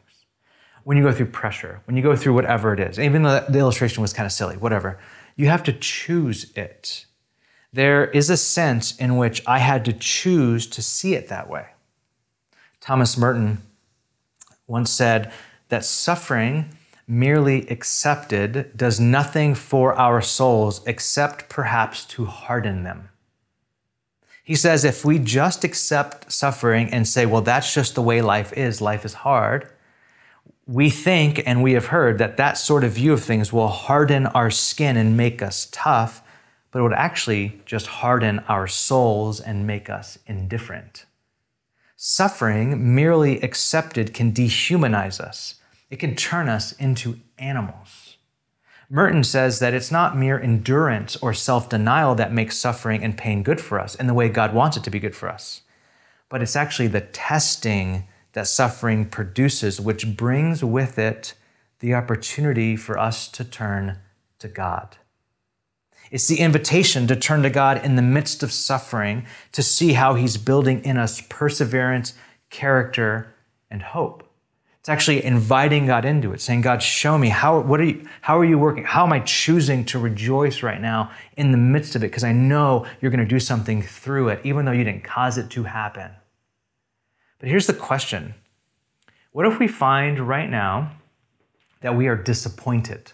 when 0.84 0.98
you 0.98 1.04
go 1.04 1.12
through 1.12 1.28
pressure, 1.28 1.82
when 1.86 1.98
you 1.98 2.04
go 2.04 2.16
through 2.16 2.34
whatever 2.34 2.74
it 2.74 2.80
is. 2.80 3.00
Even 3.00 3.24
though 3.24 3.46
the 3.50 3.60
illustration 3.60 4.02
was 4.02 4.14
kind 4.14 4.26
of 4.26 4.32
silly, 4.32 4.58
whatever. 4.58 5.00
You 5.36 5.48
have 5.48 5.64
to 5.64 5.74
choose 5.74 6.52
it. 6.56 7.06
There 7.72 8.08
is 8.08 8.30
a 8.30 8.38
sense 8.38 8.96
in 8.98 9.18
which 9.18 9.42
I 9.48 9.60
had 9.60 9.86
to 9.86 9.94
choose 9.94 10.68
to 10.68 10.82
see 10.82 11.14
it 11.14 11.28
that 11.30 11.50
way. 11.50 11.68
Thomas 12.82 13.18
Merton 13.18 13.62
once 14.69 14.91
said 14.91 15.32
that 15.69 15.84
suffering 15.84 16.69
merely 17.08 17.67
accepted 17.69 18.71
does 18.77 18.99
nothing 18.99 19.55
for 19.55 19.95
our 19.95 20.21
souls 20.21 20.82
except 20.86 21.49
perhaps 21.49 22.05
to 22.05 22.25
harden 22.25 22.84
them. 22.84 23.10
He 24.43 24.55
says 24.55 24.86
if 24.86 25.03
we 25.03 25.19
just 25.19 25.63
accept 25.63 26.32
suffering 26.32 26.89
and 26.91 27.08
say, 27.08 27.25
well, 27.25 27.41
that's 27.41 27.73
just 27.73 27.95
the 27.95 28.01
way 28.01 28.21
life 28.21 28.53
is, 28.53 28.79
life 28.82 29.05
is 29.05 29.13
hard, 29.13 29.69
we 30.67 30.91
think 30.91 31.41
and 31.47 31.63
we 31.63 31.73
have 31.73 31.88
heard 31.88 32.19
that 32.19 32.38
that 32.38 32.58
sort 32.58 32.84
of 32.84 32.91
view 32.91 33.13
of 33.13 33.23
things 33.23 33.51
will 33.51 33.67
harden 33.67 34.27
our 34.27 34.51
skin 34.51 34.97
and 34.97 35.17
make 35.17 35.41
us 35.41 35.67
tough, 35.71 36.21
but 36.69 36.79
it 36.79 36.82
would 36.84 36.93
actually 36.93 37.60
just 37.65 37.88
harden 37.88 38.39
our 38.47 38.67
souls 38.67 39.39
and 39.39 39.65
make 39.65 39.89
us 39.89 40.19
indifferent. 40.27 41.05
Suffering, 42.02 42.96
merely 42.96 43.42
accepted, 43.42 44.14
can 44.14 44.32
dehumanize 44.32 45.20
us. 45.20 45.56
It 45.90 45.98
can 45.98 46.16
turn 46.16 46.48
us 46.48 46.72
into 46.72 47.20
animals. 47.38 48.16
Merton 48.90 49.26
says 49.26 49.60
that 49.60 49.74
it's 49.74 49.92
not 49.92 50.16
mere 50.16 50.40
endurance 50.40 51.18
or 51.18 51.34
self 51.34 51.68
denial 51.68 52.16
that 52.16 52.32
makes 52.32 52.58
suffering 52.58 53.04
and 53.04 53.18
pain 53.18 53.44
good 53.44 53.60
for 53.60 53.82
us 53.82 53.96
in 53.96 54.08
the 54.08 54.14
way 54.14 54.30
God 54.30 54.54
wants 54.54 54.78
it 54.78 54.86
to 54.86 54.90
be 54.90 55.02
good 55.02 55.14
for 55.14 55.28
us, 55.28 55.64
but 56.30 56.42
it's 56.42 56.56
actually 56.56 56.88
the 56.88 57.02
testing 57.02 58.06
that 58.32 58.48
suffering 58.48 59.04
produces, 59.04 59.82
which 59.82 60.16
brings 60.16 60.64
with 60.64 60.98
it 60.98 61.34
the 61.80 61.94
opportunity 61.94 62.78
for 62.78 62.98
us 62.98 63.28
to 63.28 63.44
turn 63.44 64.00
to 64.40 64.48
God. 64.48 64.96
It's 66.12 66.28
the 66.28 66.39
invitation 66.39 67.08
to 67.08 67.15
turn 67.15 67.43
to 67.43 67.50
God 67.50 67.84
in 67.84 67.95
the 67.95 68.02
midst 68.02 68.41
of 68.41 68.52
suffering 68.52 69.26
to 69.52 69.62
see 69.62 69.93
how 69.93 70.15
He's 70.15 70.38
building 70.38 70.84
in 70.84 70.98
us 70.98 71.22
perseverance, 71.30 72.13
character, 72.50 73.36
and 73.69 73.82
hope. 73.82 74.24
It's 74.80 74.89
actually 74.89 75.24
inviting 75.24 75.86
God 75.86 76.06
into 76.06 76.32
it, 76.32 76.39
saying, 76.39 76.62
God, 76.62 76.82
show 76.82 77.17
me 77.17 77.30
how, 77.30 77.60
what 77.60 77.82
are 77.82 77.84
you, 77.84 78.08
how 78.22 78.39
are 78.39 78.45
you 78.45 78.58
working? 78.58 78.86
How 78.86 79.06
am 79.06 79.12
I 79.12 79.19
choosing 79.19 79.84
to 79.86 80.00
rejoice 80.00 80.63
right 80.63 80.80
now 80.80 81.12
in 81.36 81.52
the 81.52 81.58
midst 81.58 81.95
of 81.95 82.04
it? 82.04 82.08
Because 82.08 82.24
I 82.24 82.32
know 82.32 82.88
you're 83.02 83.12
going 83.12 83.19
to 83.19 83.26
do 83.26 83.39
something 83.39 83.82
through 83.82 84.30
it, 84.30 84.39
even 84.45 84.65
though 84.65 84.72
you 84.72 84.86
didn't 84.86 85.04
cause 85.04 85.38
it 85.38 85.50
to 85.52 85.63
happen. 85.63 86.12
But 87.39 87.50
here's 87.50 87.67
the 87.67 87.74
question 87.74 88.36
What 89.32 89.45
if 89.45 89.60
we 89.60 89.67
find 89.67 90.19
right 90.19 90.50
now 90.50 90.91
that 91.82 91.95
we 91.95 92.08
are 92.08 92.15
disappointed? 92.15 93.12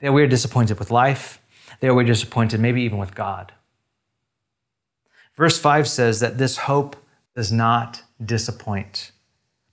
That 0.00 0.12
we 0.12 0.22
are 0.22 0.26
disappointed 0.26 0.78
with 0.78 0.90
life, 0.90 1.40
they 1.80 1.90
were 1.90 2.04
disappointed, 2.04 2.60
maybe 2.60 2.82
even 2.82 2.98
with 2.98 3.14
God. 3.14 3.52
Verse 5.34 5.58
5 5.58 5.86
says 5.86 6.20
that 6.20 6.38
this 6.38 6.56
hope 6.56 6.96
does 7.34 7.52
not 7.52 8.02
disappoint. 8.24 9.12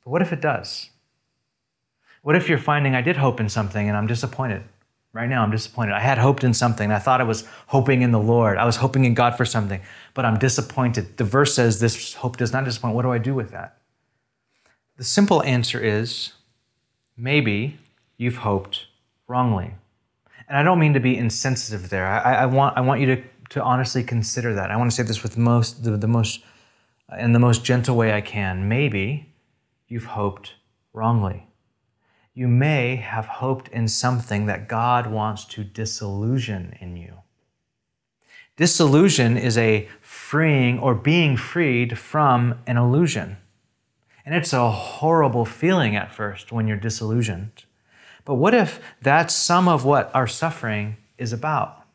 But 0.03 0.11
what 0.11 0.21
if 0.21 0.33
it 0.33 0.41
does? 0.41 0.89
What 2.21 2.35
if 2.35 2.49
you're 2.49 2.57
finding 2.57 2.95
I 2.95 3.01
did 3.01 3.17
hope 3.17 3.39
in 3.39 3.49
something 3.49 3.87
and 3.87 3.97
I'm 3.97 4.07
disappointed? 4.07 4.63
Right 5.13 5.29
now, 5.29 5.43
I'm 5.43 5.51
disappointed. 5.51 5.93
I 5.93 5.99
had 5.99 6.17
hoped 6.17 6.43
in 6.43 6.55
something. 6.55 6.91
I 6.91 6.97
thought 6.97 7.21
I 7.21 7.25
was 7.25 7.47
hoping 7.67 8.01
in 8.01 8.11
the 8.11 8.19
Lord. 8.19 8.57
I 8.57 8.65
was 8.65 8.77
hoping 8.77 9.05
in 9.05 9.13
God 9.13 9.37
for 9.37 9.45
something, 9.45 9.79
but 10.15 10.25
I'm 10.25 10.39
disappointed. 10.39 11.17
The 11.17 11.23
verse 11.23 11.53
says 11.53 11.79
this 11.79 12.15
hope 12.15 12.37
does 12.37 12.51
not 12.51 12.65
disappoint. 12.65 12.95
What 12.95 13.03
do 13.03 13.11
I 13.11 13.19
do 13.19 13.35
with 13.35 13.51
that? 13.51 13.77
The 14.97 15.03
simple 15.03 15.43
answer 15.43 15.79
is 15.79 16.33
maybe 17.15 17.77
you've 18.17 18.37
hoped 18.37 18.87
wrongly 19.27 19.75
and 20.47 20.57
I 20.57 20.63
don't 20.63 20.79
mean 20.79 20.93
to 20.93 20.99
be 20.99 21.17
insensitive 21.17 21.89
there. 21.89 22.07
I, 22.07 22.43
I 22.43 22.45
want 22.45 22.77
I 22.77 22.81
want 22.81 23.01
you 23.01 23.15
to 23.15 23.23
to 23.49 23.63
honestly 23.63 24.03
consider 24.03 24.53
that. 24.55 24.71
I 24.71 24.77
want 24.77 24.89
to 24.91 24.95
say 24.95 25.03
this 25.03 25.23
with 25.23 25.37
most 25.37 25.83
the, 25.83 25.97
the 25.97 26.07
most 26.07 26.41
in 27.19 27.33
the 27.33 27.39
most 27.39 27.63
gentle 27.63 27.95
way 27.95 28.13
I 28.13 28.21
can. 28.21 28.67
Maybe 28.67 29.33
you've 29.87 30.05
hoped 30.05 30.55
wrongly. 30.93 31.47
you 32.33 32.47
may 32.47 32.95
have 32.95 33.25
hoped 33.25 33.67
in 33.69 33.87
something 33.87 34.47
that 34.47 34.67
God 34.67 35.07
wants 35.07 35.45
to 35.45 35.63
disillusion 35.63 36.75
in 36.81 36.97
you. 36.97 37.19
Disillusion 38.57 39.37
is 39.37 39.57
a 39.57 39.87
freeing 40.01 40.79
or 40.79 40.95
being 40.95 41.37
freed 41.37 41.97
from 41.97 42.59
an 42.65 42.77
illusion. 42.77 43.37
And 44.25 44.33
it's 44.33 44.53
a 44.53 44.71
horrible 44.71 45.45
feeling 45.45 45.95
at 45.95 46.13
first 46.13 46.51
when 46.51 46.67
you're 46.67 46.77
disillusioned. 46.77 47.65
But 48.25 48.35
what 48.35 48.53
if 48.53 48.79
that's 49.01 49.33
some 49.33 49.67
of 49.67 49.85
what 49.85 50.13
our 50.13 50.27
suffering 50.27 50.97
is 51.17 51.33
about? 51.33 51.85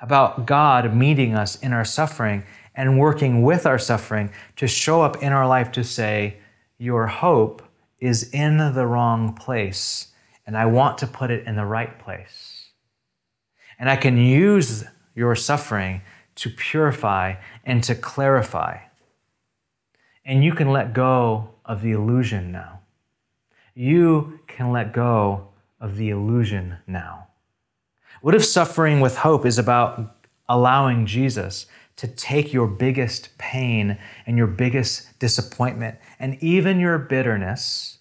About 0.00 0.46
God 0.46 0.94
meeting 0.94 1.34
us 1.34 1.56
in 1.56 1.72
our 1.72 1.84
suffering 1.84 2.44
and 2.74 2.98
working 2.98 3.42
with 3.42 3.66
our 3.66 3.78
suffering 3.78 4.30
to 4.56 4.66
show 4.66 5.02
up 5.02 5.22
in 5.22 5.32
our 5.32 5.46
life 5.46 5.72
to 5.72 5.84
say, 5.84 6.36
Your 6.78 7.06
hope 7.08 7.62
is 7.98 8.30
in 8.32 8.58
the 8.74 8.86
wrong 8.86 9.34
place, 9.34 10.08
and 10.46 10.56
I 10.56 10.66
want 10.66 10.98
to 10.98 11.06
put 11.06 11.30
it 11.30 11.46
in 11.46 11.56
the 11.56 11.64
right 11.64 11.98
place. 11.98 12.70
And 13.78 13.90
I 13.90 13.96
can 13.96 14.16
use 14.16 14.84
your 15.14 15.34
suffering 15.34 16.02
to 16.36 16.50
purify 16.50 17.34
and 17.64 17.82
to 17.84 17.94
clarify. 17.94 18.78
And 20.24 20.44
you 20.44 20.52
can 20.52 20.70
let 20.70 20.94
go 20.94 21.50
of 21.64 21.82
the 21.82 21.92
illusion 21.92 22.52
now. 22.52 22.77
You 23.80 24.40
can 24.48 24.72
let 24.72 24.92
go 24.92 25.50
of 25.80 25.98
the 25.98 26.10
illusion 26.10 26.78
now. 26.88 27.28
What 28.22 28.34
if 28.34 28.44
suffering 28.44 28.98
with 28.98 29.18
hope 29.18 29.46
is 29.46 29.56
about 29.56 30.16
allowing 30.48 31.06
Jesus 31.06 31.66
to 31.94 32.08
take 32.08 32.52
your 32.52 32.66
biggest 32.66 33.38
pain 33.38 33.96
and 34.26 34.36
your 34.36 34.48
biggest 34.48 35.16
disappointment 35.20 35.96
and 36.18 36.42
even 36.42 36.80
your 36.80 36.98
bitterness 36.98 37.98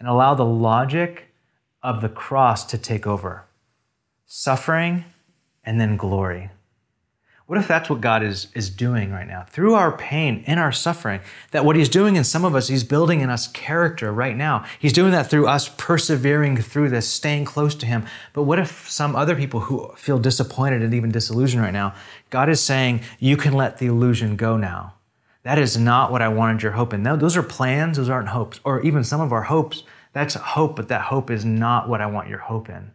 and 0.00 0.08
allow 0.08 0.34
the 0.34 0.44
logic 0.44 1.28
of 1.80 2.00
the 2.00 2.08
cross 2.08 2.64
to 2.64 2.76
take 2.76 3.06
over? 3.06 3.44
Suffering 4.26 5.04
and 5.62 5.80
then 5.80 5.96
glory. 5.96 6.50
What 7.46 7.58
if 7.58 7.68
that's 7.68 7.90
what 7.90 8.00
God 8.00 8.22
is, 8.22 8.48
is 8.54 8.70
doing 8.70 9.12
right 9.12 9.26
now? 9.26 9.44
Through 9.46 9.74
our 9.74 9.94
pain, 9.94 10.42
in 10.46 10.56
our 10.58 10.72
suffering, 10.72 11.20
that 11.50 11.62
what 11.62 11.76
He's 11.76 11.90
doing 11.90 12.16
in 12.16 12.24
some 12.24 12.42
of 12.42 12.54
us, 12.54 12.68
He's 12.68 12.84
building 12.84 13.20
in 13.20 13.28
us 13.28 13.48
character 13.48 14.10
right 14.12 14.34
now. 14.34 14.64
He's 14.78 14.94
doing 14.94 15.12
that 15.12 15.28
through 15.28 15.46
us 15.46 15.68
persevering 15.68 16.56
through 16.56 16.88
this, 16.88 17.06
staying 17.06 17.44
close 17.44 17.74
to 17.76 17.86
Him. 17.86 18.06
But 18.32 18.44
what 18.44 18.58
if 18.58 18.88
some 18.90 19.14
other 19.14 19.36
people 19.36 19.60
who 19.60 19.92
feel 19.94 20.18
disappointed 20.18 20.82
and 20.82 20.94
even 20.94 21.10
disillusioned 21.10 21.62
right 21.62 21.72
now, 21.72 21.94
God 22.30 22.48
is 22.48 22.62
saying, 22.62 23.02
You 23.18 23.36
can 23.36 23.52
let 23.52 23.76
the 23.76 23.86
illusion 23.86 24.36
go 24.36 24.56
now. 24.56 24.94
That 25.42 25.58
is 25.58 25.76
not 25.76 26.10
what 26.10 26.22
I 26.22 26.28
wanted 26.28 26.62
your 26.62 26.72
hope 26.72 26.94
in. 26.94 27.02
Those 27.02 27.36
are 27.36 27.42
plans, 27.42 27.98
those 27.98 28.08
aren't 28.08 28.28
hopes. 28.28 28.58
Or 28.64 28.80
even 28.80 29.04
some 29.04 29.20
of 29.20 29.34
our 29.34 29.42
hopes, 29.42 29.82
that's 30.14 30.32
hope, 30.32 30.76
but 30.76 30.88
that 30.88 31.02
hope 31.02 31.30
is 31.30 31.44
not 31.44 31.90
what 31.90 32.00
I 32.00 32.06
want 32.06 32.30
your 32.30 32.38
hope 32.38 32.70
in. 32.70 32.92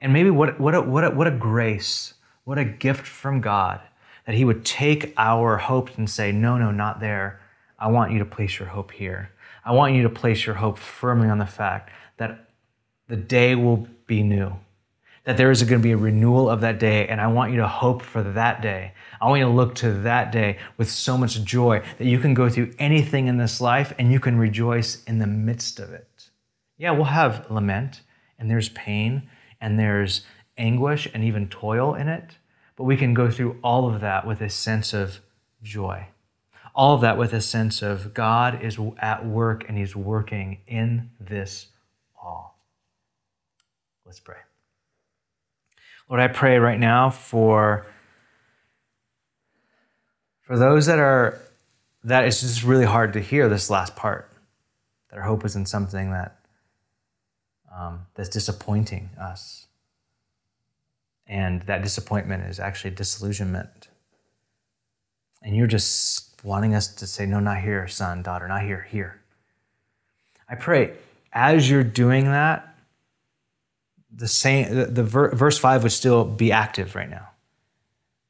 And 0.00 0.12
maybe 0.12 0.30
what, 0.30 0.58
what, 0.58 0.74
a, 0.74 0.80
what, 0.80 1.04
a, 1.04 1.10
what 1.10 1.28
a 1.28 1.30
grace 1.30 2.14
what 2.44 2.58
a 2.58 2.64
gift 2.64 3.06
from 3.06 3.40
God 3.40 3.80
that 4.26 4.34
He 4.34 4.44
would 4.44 4.64
take 4.64 5.12
our 5.16 5.56
hopes 5.56 5.92
and 5.96 6.08
say, 6.08 6.32
No, 6.32 6.56
no, 6.56 6.70
not 6.70 7.00
there. 7.00 7.40
I 7.78 7.88
want 7.88 8.12
you 8.12 8.18
to 8.20 8.24
place 8.24 8.58
your 8.58 8.68
hope 8.68 8.92
here. 8.92 9.30
I 9.64 9.72
want 9.72 9.94
you 9.94 10.02
to 10.02 10.10
place 10.10 10.46
your 10.46 10.56
hope 10.56 10.78
firmly 10.78 11.28
on 11.28 11.38
the 11.38 11.46
fact 11.46 11.90
that 12.18 12.48
the 13.08 13.16
day 13.16 13.54
will 13.54 13.88
be 14.06 14.22
new, 14.22 14.54
that 15.24 15.36
there 15.36 15.50
is 15.50 15.62
going 15.62 15.80
to 15.80 15.82
be 15.82 15.92
a 15.92 15.96
renewal 15.96 16.48
of 16.48 16.60
that 16.60 16.78
day, 16.78 17.08
and 17.08 17.20
I 17.20 17.26
want 17.26 17.52
you 17.52 17.58
to 17.58 17.68
hope 17.68 18.02
for 18.02 18.22
that 18.22 18.62
day. 18.62 18.92
I 19.20 19.28
want 19.28 19.40
you 19.40 19.46
to 19.46 19.52
look 19.52 19.74
to 19.76 19.90
that 19.90 20.32
day 20.32 20.58
with 20.76 20.90
so 20.90 21.16
much 21.16 21.42
joy 21.44 21.82
that 21.98 22.06
you 22.06 22.18
can 22.18 22.34
go 22.34 22.48
through 22.48 22.74
anything 22.78 23.26
in 23.26 23.38
this 23.38 23.60
life 23.60 23.92
and 23.98 24.12
you 24.12 24.20
can 24.20 24.38
rejoice 24.38 25.02
in 25.04 25.18
the 25.18 25.26
midst 25.26 25.80
of 25.80 25.92
it. 25.92 26.30
Yeah, 26.76 26.90
we'll 26.90 27.04
have 27.04 27.50
lament, 27.50 28.02
and 28.38 28.50
there's 28.50 28.68
pain, 28.70 29.28
and 29.60 29.78
there's 29.78 30.22
anguish 30.56 31.08
and 31.12 31.24
even 31.24 31.48
toil 31.48 31.94
in 31.94 32.08
it, 32.08 32.38
but 32.76 32.84
we 32.84 32.96
can 32.96 33.14
go 33.14 33.30
through 33.30 33.58
all 33.62 33.92
of 33.92 34.00
that 34.00 34.26
with 34.26 34.40
a 34.40 34.50
sense 34.50 34.92
of 34.92 35.20
joy. 35.62 36.06
All 36.74 36.94
of 36.94 37.00
that 37.02 37.16
with 37.16 37.32
a 37.32 37.40
sense 37.40 37.82
of 37.82 38.14
God 38.14 38.62
is 38.62 38.78
at 38.98 39.24
work 39.24 39.64
and 39.68 39.78
He's 39.78 39.94
working 39.94 40.58
in 40.66 41.10
this 41.20 41.68
all. 42.20 42.58
Let's 44.04 44.20
pray. 44.20 44.38
Lord, 46.08 46.20
I 46.20 46.28
pray 46.28 46.58
right 46.58 46.78
now 46.78 47.10
for, 47.10 47.86
for 50.42 50.58
those 50.58 50.86
that 50.86 50.98
are 50.98 51.40
that 52.04 52.26
it's 52.26 52.42
just 52.42 52.62
really 52.62 52.84
hard 52.84 53.14
to 53.14 53.20
hear 53.20 53.48
this 53.48 53.70
last 53.70 53.96
part. 53.96 54.30
That 55.08 55.18
our 55.18 55.24
hope 55.24 55.44
is 55.44 55.56
in 55.56 55.64
something 55.64 56.10
that 56.10 56.38
um, 57.74 58.06
that's 58.14 58.28
disappointing 58.28 59.10
us 59.18 59.63
and 61.26 61.62
that 61.62 61.82
disappointment 61.82 62.44
is 62.44 62.60
actually 62.60 62.90
disillusionment. 62.90 63.88
And 65.42 65.56
you're 65.56 65.66
just 65.66 66.42
wanting 66.44 66.74
us 66.74 66.88
to 66.94 67.06
say, 67.06 67.26
No, 67.26 67.40
not 67.40 67.60
here, 67.60 67.86
son, 67.88 68.22
daughter, 68.22 68.48
not 68.48 68.62
here, 68.62 68.86
here. 68.90 69.20
I 70.48 70.54
pray 70.54 70.94
as 71.32 71.68
you're 71.68 71.84
doing 71.84 72.26
that, 72.26 72.76
the 74.10 74.28
same 74.28 74.74
the, 74.74 74.86
the 74.86 75.02
verse 75.02 75.58
5 75.58 75.82
would 75.82 75.92
still 75.92 76.24
be 76.24 76.52
active 76.52 76.94
right 76.94 77.10
now. 77.10 77.30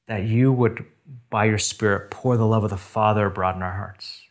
That 0.07 0.25
you 0.25 0.53
would, 0.53 0.85
by 1.29 1.45
your 1.45 1.59
spirit, 1.59 2.11
pour 2.11 2.37
the 2.37 2.47
love 2.47 2.65
of 2.65 2.71
the 2.71 2.77
Father 2.77 3.27
abroad 3.27 3.57
in 3.57 3.63
our 3.63 3.73
hearts. 3.73 4.23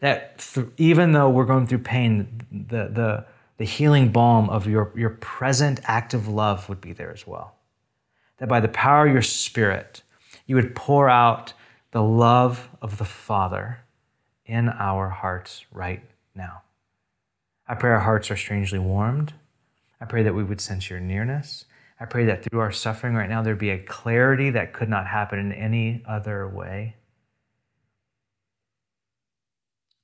That 0.00 0.38
th- 0.38 0.66
even 0.76 1.12
though 1.12 1.30
we're 1.30 1.44
going 1.44 1.66
through 1.66 1.78
pain, 1.78 2.46
the, 2.50 2.88
the, 2.88 3.26
the 3.58 3.64
healing 3.64 4.10
balm 4.10 4.50
of 4.50 4.66
your, 4.66 4.92
your 4.96 5.10
present 5.10 5.80
active 5.84 6.26
love 6.26 6.68
would 6.68 6.80
be 6.80 6.92
there 6.92 7.12
as 7.12 7.26
well 7.26 7.54
that 8.38 8.48
by 8.48 8.60
the 8.60 8.68
power 8.68 9.06
of 9.06 9.12
your 9.12 9.22
Spirit, 9.22 10.02
you 10.46 10.56
would 10.56 10.74
pour 10.74 11.08
out 11.08 11.52
the 11.92 12.02
love 12.02 12.68
of 12.82 12.98
the 12.98 13.04
Father 13.04 13.80
in 14.44 14.68
our 14.68 15.08
hearts 15.08 15.64
right 15.72 16.02
now. 16.34 16.62
I 17.66 17.74
pray 17.74 17.90
our 17.90 18.00
hearts 18.00 18.30
are 18.30 18.36
strangely 18.36 18.78
warmed. 18.78 19.32
I 20.00 20.04
pray 20.04 20.22
that 20.22 20.34
we 20.34 20.44
would 20.44 20.60
sense 20.60 20.90
your 20.90 21.00
nearness. 21.00 21.64
I 21.98 22.04
pray 22.04 22.24
that 22.26 22.42
through 22.42 22.60
our 22.60 22.72
suffering 22.72 23.14
right 23.14 23.28
now, 23.28 23.42
there'd 23.42 23.58
be 23.58 23.70
a 23.70 23.78
clarity 23.78 24.50
that 24.50 24.72
could 24.72 24.88
not 24.88 25.06
happen 25.06 25.38
in 25.38 25.52
any 25.52 26.02
other 26.06 26.46
way. 26.48 26.96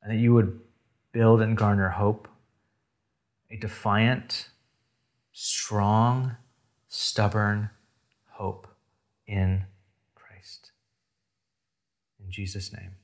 And 0.02 0.12
that 0.12 0.22
you 0.22 0.32
would 0.32 0.60
build 1.12 1.42
and 1.42 1.56
garner 1.56 1.90
hope, 1.90 2.28
a 3.50 3.56
defiant, 3.56 4.48
strong, 5.32 6.36
stubborn, 6.88 7.70
hope 8.40 8.66
in 9.26 9.64
Christ. 10.14 10.72
In 12.18 12.30
Jesus' 12.30 12.72
name. 12.72 12.99